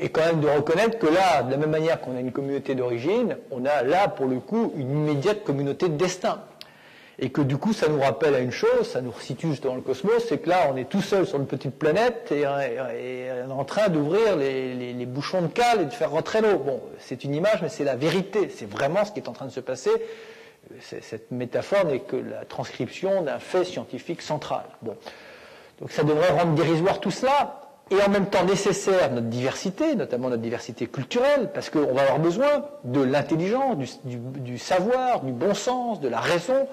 et 0.00 0.08
quand 0.08 0.24
même 0.24 0.40
de 0.40 0.48
reconnaître 0.48 0.98
que 0.98 1.06
là, 1.06 1.42
de 1.42 1.50
la 1.50 1.58
même 1.58 1.70
manière 1.70 2.00
qu'on 2.00 2.16
a 2.16 2.20
une 2.20 2.32
communauté 2.32 2.74
d'origine, 2.74 3.36
on 3.50 3.66
a 3.66 3.82
là, 3.82 4.08
pour 4.08 4.26
le 4.26 4.40
coup, 4.40 4.72
une 4.76 4.90
immédiate 4.90 5.44
communauté 5.44 5.88
de 5.88 5.96
destin. 5.96 6.40
Et 7.22 7.28
que 7.28 7.42
du 7.42 7.58
coup, 7.58 7.74
ça 7.74 7.86
nous 7.86 8.00
rappelle 8.00 8.34
à 8.34 8.38
une 8.38 8.50
chose, 8.50 8.88
ça 8.90 9.02
nous 9.02 9.12
situe 9.20 9.48
juste 9.48 9.64
dans 9.64 9.74
le 9.74 9.82
cosmos, 9.82 10.24
c'est 10.26 10.38
que 10.38 10.48
là, 10.48 10.70
on 10.72 10.76
est 10.78 10.88
tout 10.88 11.02
seul 11.02 11.26
sur 11.26 11.38
une 11.38 11.46
petite 11.46 11.78
planète 11.78 12.32
et, 12.32 12.46
on 12.46 12.58
est 12.58 13.52
en 13.52 13.64
train 13.64 13.90
d'ouvrir 13.90 14.36
les, 14.36 14.72
les, 14.74 15.06
bouchons 15.06 15.42
de 15.42 15.48
cale 15.48 15.82
et 15.82 15.84
de 15.84 15.90
faire 15.90 16.12
rentrer 16.12 16.40
l'eau. 16.40 16.56
Bon, 16.58 16.80
c'est 16.98 17.22
une 17.24 17.34
image, 17.34 17.60
mais 17.60 17.68
c'est 17.68 17.84
la 17.84 17.94
vérité. 17.94 18.48
C'est 18.48 18.68
vraiment 18.68 19.04
ce 19.04 19.12
qui 19.12 19.20
est 19.20 19.28
en 19.28 19.34
train 19.34 19.44
de 19.44 19.50
se 19.50 19.60
passer 19.60 19.90
cette 20.80 21.30
métaphore 21.30 21.84
n'est 21.84 22.00
que 22.00 22.16
la 22.16 22.44
transcription 22.44 23.22
d'un 23.22 23.38
fait 23.38 23.64
scientifique 23.64 24.22
central. 24.22 24.64
Bon. 24.82 24.96
Donc 25.80 25.90
ça 25.90 26.04
devrait 26.04 26.30
rendre 26.30 26.54
dérisoire 26.54 27.00
tout 27.00 27.10
cela, 27.10 27.60
et 27.90 28.00
en 28.02 28.08
même 28.08 28.26
temps 28.26 28.44
nécessaire 28.44 29.10
notre 29.10 29.26
diversité, 29.26 29.96
notamment 29.96 30.28
notre 30.28 30.42
diversité 30.42 30.86
culturelle, 30.86 31.50
parce 31.52 31.70
qu'on 31.70 31.92
va 31.92 32.02
avoir 32.02 32.20
besoin 32.20 32.64
de 32.84 33.00
l'intelligence, 33.00 34.00
du, 34.04 34.58
savoir, 34.58 35.22
du 35.22 35.32
bon 35.32 35.54
sens, 35.54 36.00
de 36.00 36.08
la 36.08 36.20
raison 36.20 36.68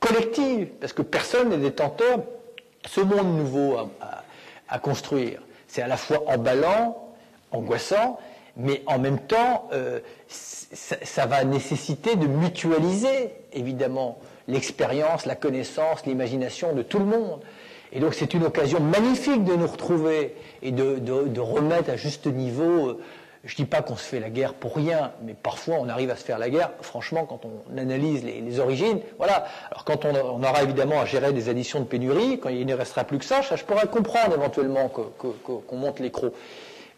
collective, 0.00 0.68
parce 0.80 0.92
que 0.92 1.02
personne 1.02 1.50
n'est 1.50 1.58
détenteur 1.58 2.20
ce 2.86 3.00
monde 3.00 3.36
nouveau 3.36 3.76
à 4.68 4.78
construire. 4.78 5.40
C'est 5.68 5.82
à 5.82 5.86
la 5.86 5.96
fois 5.96 6.22
emballant, 6.26 7.14
angoissant, 7.52 8.18
mais 8.58 8.82
en 8.86 8.98
même 8.98 9.20
temps, 9.20 9.68
euh, 9.72 10.00
ça, 10.28 11.26
va 11.26 11.44
nécessiter 11.44 12.16
de 12.16 12.26
mutualiser, 12.26 13.30
évidemment, 13.52 14.18
l'expérience, 14.48 15.26
la 15.26 15.36
connaissance, 15.36 16.04
l'imagination 16.06 16.74
de 16.74 16.82
tout 16.82 16.98
le 16.98 17.04
monde. 17.04 17.40
Et 17.92 18.00
donc 18.00 18.14
c'est 18.14 18.34
une 18.34 18.44
occasion 18.44 18.80
magnifique 18.80 19.44
de 19.44 19.54
nous 19.54 19.66
retrouver 19.66 20.34
et 20.62 20.72
de, 20.72 21.40
remettre 21.40 21.90
à 21.90 21.96
juste 21.96 22.26
niveau. 22.26 22.88
Euh, 22.88 23.00
je 23.44 23.54
ne 23.54 23.56
dis 23.56 23.64
pas 23.64 23.80
qu'on 23.80 23.96
se 23.96 24.02
fait 24.02 24.20
la 24.20 24.28
guerre 24.28 24.52
pour 24.52 24.74
rien, 24.74 25.12
mais 25.22 25.32
parfois 25.32 25.76
on 25.78 25.88
arrive 25.88 26.10
à 26.10 26.16
se 26.16 26.24
faire 26.24 26.38
la 26.38 26.50
guerre, 26.50 26.72
franchement, 26.82 27.24
quand 27.24 27.42
on 27.44 27.78
analyse 27.78 28.24
les, 28.24 28.58
origines. 28.58 28.98
Voilà. 29.16 29.46
Alors 29.70 29.84
quand 29.84 30.04
on, 30.04 30.42
aura 30.42 30.64
évidemment 30.64 31.00
à 31.00 31.06
gérer 31.06 31.32
des 31.32 31.48
additions 31.48 31.78
de 31.78 31.84
pénurie, 31.84 32.40
quand 32.40 32.48
il 32.48 32.66
ne 32.66 32.74
restera 32.74 33.04
plus 33.04 33.18
que 33.18 33.24
ça, 33.24 33.40
je 33.40 33.64
pourrais 33.64 33.86
comprendre 33.86 34.34
éventuellement 34.34 34.88
qu'on 34.88 35.76
monte 35.76 36.00
les 36.00 36.10
crocs. 36.10 36.34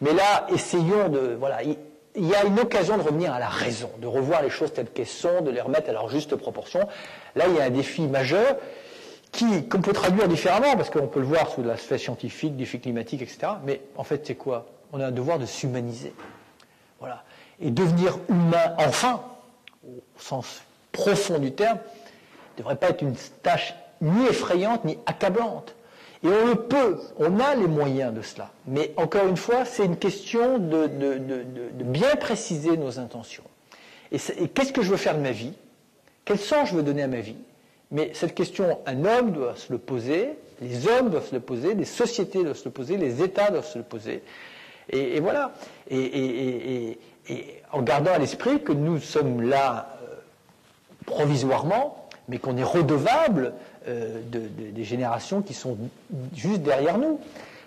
Mais 0.01 0.13
là, 0.13 0.47
essayons 0.49 1.09
de. 1.09 1.35
Voilà, 1.39 1.63
il, 1.63 1.77
y 2.15 2.35
a 2.35 2.43
une 2.43 2.59
occasion 2.59 2.97
de 2.97 3.03
revenir 3.03 3.33
à 3.33 3.39
la 3.39 3.47
raison, 3.47 3.89
de 3.99 4.07
revoir 4.07 4.41
les 4.41 4.49
choses 4.49 4.73
telles 4.73 4.89
qu'elles 4.89 5.07
sont, 5.07 5.41
de 5.41 5.51
les 5.51 5.61
remettre 5.61 5.89
à 5.89 5.93
leur 5.93 6.09
juste 6.09 6.35
proportion. 6.35 6.87
Là, 7.35 7.45
il 7.47 7.55
y 7.55 7.59
a 7.59 7.63
un 7.63 7.69
défi 7.69 8.01
majeur 8.01 8.57
qui, 9.31 9.67
qu'on 9.69 9.81
peut 9.81 9.93
traduire 9.93 10.27
différemment, 10.27 10.75
parce 10.75 10.89
qu'on 10.89 11.07
peut 11.07 11.21
le 11.21 11.25
voir 11.25 11.49
sous 11.49 11.63
l'aspect 11.63 11.97
scientifique, 11.97 12.57
défi 12.57 12.79
climatique, 12.79 13.21
etc. 13.21 13.53
Mais 13.63 13.81
en 13.95 14.03
fait, 14.03 14.25
c'est 14.25 14.35
quoi? 14.35 14.65
On 14.91 14.99
a 14.99 15.07
un 15.07 15.11
devoir 15.11 15.39
de 15.39 15.45
s'humaniser. 15.45 16.13
Voilà. 16.99 17.23
Et 17.61 17.71
devenir 17.71 18.17
humain, 18.27 18.75
enfin, 18.77 19.21
au 19.87 20.01
sens 20.17 20.63
profond 20.91 21.39
du 21.39 21.53
terme, 21.53 21.77
ne 22.53 22.57
devrait 22.57 22.75
pas 22.75 22.89
être 22.89 23.01
une 23.01 23.15
tâche 23.41 23.73
ni 24.01 24.25
effrayante 24.25 24.83
ni 24.83 24.97
accablante. 25.05 25.75
Et 26.23 26.27
on 26.27 26.47
le 26.47 26.55
peut, 26.55 26.99
on 27.17 27.39
a 27.39 27.55
les 27.55 27.67
moyens 27.67 28.13
de 28.13 28.21
cela. 28.21 28.51
Mais 28.67 28.93
encore 28.95 29.27
une 29.27 29.37
fois, 29.37 29.65
c'est 29.65 29.85
une 29.85 29.97
question 29.97 30.59
de, 30.59 30.87
bien 31.83 32.15
préciser 32.15 32.77
nos 32.77 32.99
intentions. 32.99 33.43
Et, 34.11 34.19
qu'est-ce 34.49 34.71
que 34.73 34.83
je 34.83 34.91
veux 34.91 34.97
faire 34.97 35.15
de 35.15 35.21
ma 35.21 35.31
vie? 35.31 35.53
Quel 36.25 36.37
sens 36.37 36.69
je 36.69 36.75
veux 36.75 36.83
donner 36.83 37.03
à 37.03 37.07
ma 37.07 37.21
vie? 37.21 37.37
Mais 37.89 38.11
cette 38.13 38.35
question, 38.35 38.79
un 38.85 39.03
homme 39.03 39.31
doit 39.31 39.55
se 39.55 39.71
le 39.71 39.79
poser, 39.79 40.29
les 40.61 40.87
hommes 40.87 41.09
doivent 41.09 41.27
se 41.27 41.35
le 41.35 41.41
poser, 41.41 41.73
les 41.73 41.85
sociétés 41.85 42.43
doivent 42.43 42.57
se 42.57 42.65
le 42.65 42.71
poser, 42.71 42.97
les 42.97 43.23
États 43.23 43.49
doivent 43.49 43.67
se 43.67 43.79
le 43.79 43.83
poser. 43.83 44.21
Et, 44.89 45.19
voilà. 45.19 45.53
Et, 45.89 46.97
en 47.71 47.81
gardant 47.81 48.11
à 48.11 48.19
l'esprit 48.19 48.61
que 48.61 48.73
nous 48.73 48.99
sommes 48.99 49.41
là 49.41 49.97
euh, 50.03 50.15
provisoirement, 51.05 52.09
mais 52.27 52.39
qu'on 52.39 52.57
est 52.57 52.63
redevable 52.63 53.53
euh, 53.87 54.21
des 54.25 54.83
générations 54.83 55.41
qui 55.41 55.53
sont 55.53 55.77
juste 56.35 56.61
derrière 56.61 56.97
nous. 56.97 57.19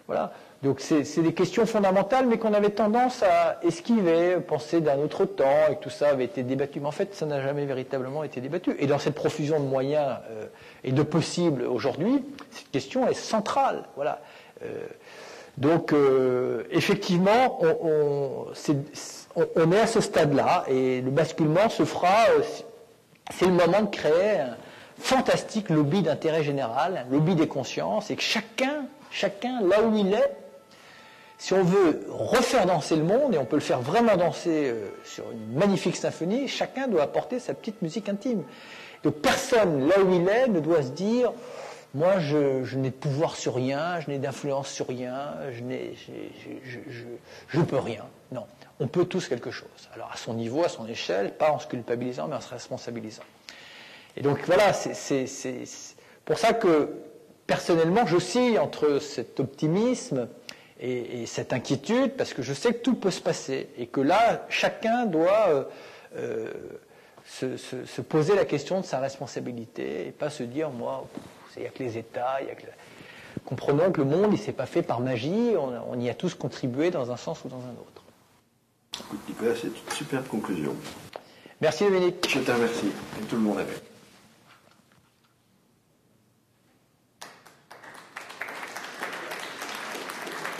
Voilà. 0.06 0.32
Donc 0.62 0.80
c'est 0.80 1.22
des 1.22 1.34
questions 1.34 1.66
fondamentales, 1.66 2.26
mais 2.26 2.38
qu'on 2.38 2.54
avait 2.54 2.70
tendance 2.70 3.22
à 3.22 3.58
esquiver, 3.62 4.36
penser 4.36 4.80
d'un 4.80 4.98
autre 4.98 5.26
temps, 5.26 5.68
et 5.70 5.76
tout 5.76 5.90
ça 5.90 6.08
avait 6.08 6.24
été 6.24 6.42
débattu. 6.42 6.80
Mais 6.80 6.86
en 6.86 6.92
fait, 6.92 7.14
ça 7.14 7.26
n'a 7.26 7.42
jamais 7.42 7.66
véritablement 7.66 8.24
été 8.24 8.40
débattu. 8.40 8.74
Et 8.78 8.86
dans 8.86 8.98
cette 8.98 9.14
profusion 9.14 9.60
de 9.60 9.66
moyens 9.66 10.16
euh, 10.30 10.46
et 10.84 10.92
de 10.92 11.02
possibles 11.02 11.62
aujourd'hui, 11.62 12.24
cette 12.50 12.70
question 12.70 13.06
est 13.06 13.14
centrale. 13.14 13.84
Voilà. 13.96 14.20
Euh, 14.62 14.86
donc 15.58 15.94
effectivement, 16.70 17.60
on, 17.62 18.46
est 19.72 19.80
à 19.80 19.86
ce 19.86 20.00
stade-là, 20.00 20.64
et 20.68 21.00
le 21.00 21.10
basculement 21.10 21.68
se 21.68 21.84
fera 21.84 22.26
c'est 23.30 23.46
le 23.46 23.52
moment 23.52 23.82
de 23.82 23.90
créer 23.90 24.44
fantastique 25.04 25.68
lobby 25.68 26.00
d'intérêt 26.00 26.42
général, 26.42 27.04
lobby 27.10 27.34
des 27.34 27.46
consciences, 27.46 28.10
et 28.10 28.16
que 28.16 28.22
chacun, 28.22 28.86
chacun, 29.10 29.60
là 29.60 29.82
où 29.82 29.94
il 29.94 30.14
est, 30.14 30.36
si 31.36 31.52
on 31.52 31.62
veut 31.62 32.06
refaire 32.08 32.64
danser 32.64 32.96
le 32.96 33.04
monde, 33.04 33.34
et 33.34 33.38
on 33.38 33.44
peut 33.44 33.56
le 33.56 33.62
faire 33.62 33.82
vraiment 33.82 34.16
danser 34.16 34.70
euh, 34.70 34.88
sur 35.04 35.30
une 35.30 35.58
magnifique 35.58 35.96
symphonie, 35.96 36.48
chacun 36.48 36.88
doit 36.88 37.02
apporter 37.02 37.38
sa 37.38 37.52
petite 37.52 37.82
musique 37.82 38.08
intime. 38.08 38.44
Donc 39.02 39.16
personne, 39.16 39.86
là 39.88 40.00
où 40.00 40.10
il 40.10 40.26
est, 40.26 40.48
ne 40.48 40.60
doit 40.60 40.82
se 40.82 40.88
dire 40.88 41.32
moi, 41.92 42.18
je, 42.18 42.74
n'ai 42.76 42.88
de 42.88 42.94
pouvoir 42.94 43.36
sur 43.36 43.54
rien, 43.54 44.00
je 44.00 44.10
n'ai 44.10 44.18
d'influence 44.18 44.68
sur 44.68 44.88
rien, 44.88 45.34
je 45.52 45.62
n'ai, 45.62 45.94
je, 47.48 47.60
peux 47.60 47.78
rien. 47.78 48.04
Non, 48.32 48.46
on 48.80 48.88
peut 48.88 49.04
tous 49.04 49.28
quelque 49.28 49.50
chose. 49.50 49.68
Alors 49.94 50.10
à 50.12 50.16
son 50.16 50.32
niveau, 50.32 50.64
à 50.64 50.68
son 50.68 50.88
échelle, 50.88 51.34
pas 51.34 51.52
en 51.52 51.58
se 51.60 51.68
culpabilisant, 51.68 52.26
mais 52.26 52.36
en 52.36 52.40
se 52.40 52.48
responsabilisant. 52.48 53.22
Et 54.16 54.22
donc 54.22 54.38
voilà, 54.46 54.72
c'est 54.72 55.26
pour 56.24 56.38
ça 56.38 56.52
que 56.52 56.90
personnellement, 57.46 58.06
j'oscille 58.06 58.58
entre 58.58 58.98
cet 58.98 59.40
optimisme 59.40 60.28
et, 60.80 61.24
cette 61.26 61.52
inquiétude, 61.52 62.12
parce 62.16 62.34
que 62.34 62.42
je 62.42 62.52
sais 62.52 62.74
que 62.74 62.78
tout 62.78 62.94
peut 62.94 63.10
se 63.10 63.20
passer, 63.20 63.68
et 63.78 63.86
que 63.86 64.00
là, 64.00 64.44
chacun 64.48 65.06
doit 65.06 65.48
euh, 65.48 65.64
euh, 66.16 66.52
se, 67.24 68.00
poser 68.02 68.34
la 68.34 68.44
question 68.44 68.80
de 68.80 68.84
sa 68.84 68.98
responsabilité, 68.98 70.08
et 70.08 70.10
pas 70.10 70.30
se 70.30 70.42
dire, 70.42 70.70
moi, 70.70 71.06
il 71.56 71.62
n'y 71.62 71.68
a 71.68 71.70
que 71.70 71.82
les 71.82 71.96
États, 71.98 72.40
il 72.42 72.48
y 72.48 72.50
a 72.50 72.54
que... 72.54 72.66
Comprenons 73.46 73.92
que 73.92 74.00
le 74.00 74.06
monde, 74.06 74.28
il 74.32 74.38
ne 74.38 74.44
s'est 74.44 74.52
pas 74.52 74.66
fait 74.66 74.82
par 74.82 75.00
magie, 75.00 75.52
on, 75.56 76.00
y 76.00 76.08
a 76.08 76.14
tous 76.14 76.34
contribué 76.34 76.90
dans 76.90 77.10
un 77.10 77.16
sens 77.16 77.44
ou 77.44 77.48
dans 77.48 77.58
un 77.58 77.72
autre. 77.72 78.02
Nicolas, 79.28 79.54
c'est 79.54 79.66
une 79.66 79.92
superbe 79.94 80.26
conclusion. 80.28 80.74
Merci 81.60 81.84
Dominique. 81.84 82.26
Je 82.28 82.38
te 82.38 82.50
remercie, 82.50 82.86
et 83.20 83.24
tout 83.26 83.36
le 83.36 83.42
monde 83.42 83.58
avec. 83.58 83.93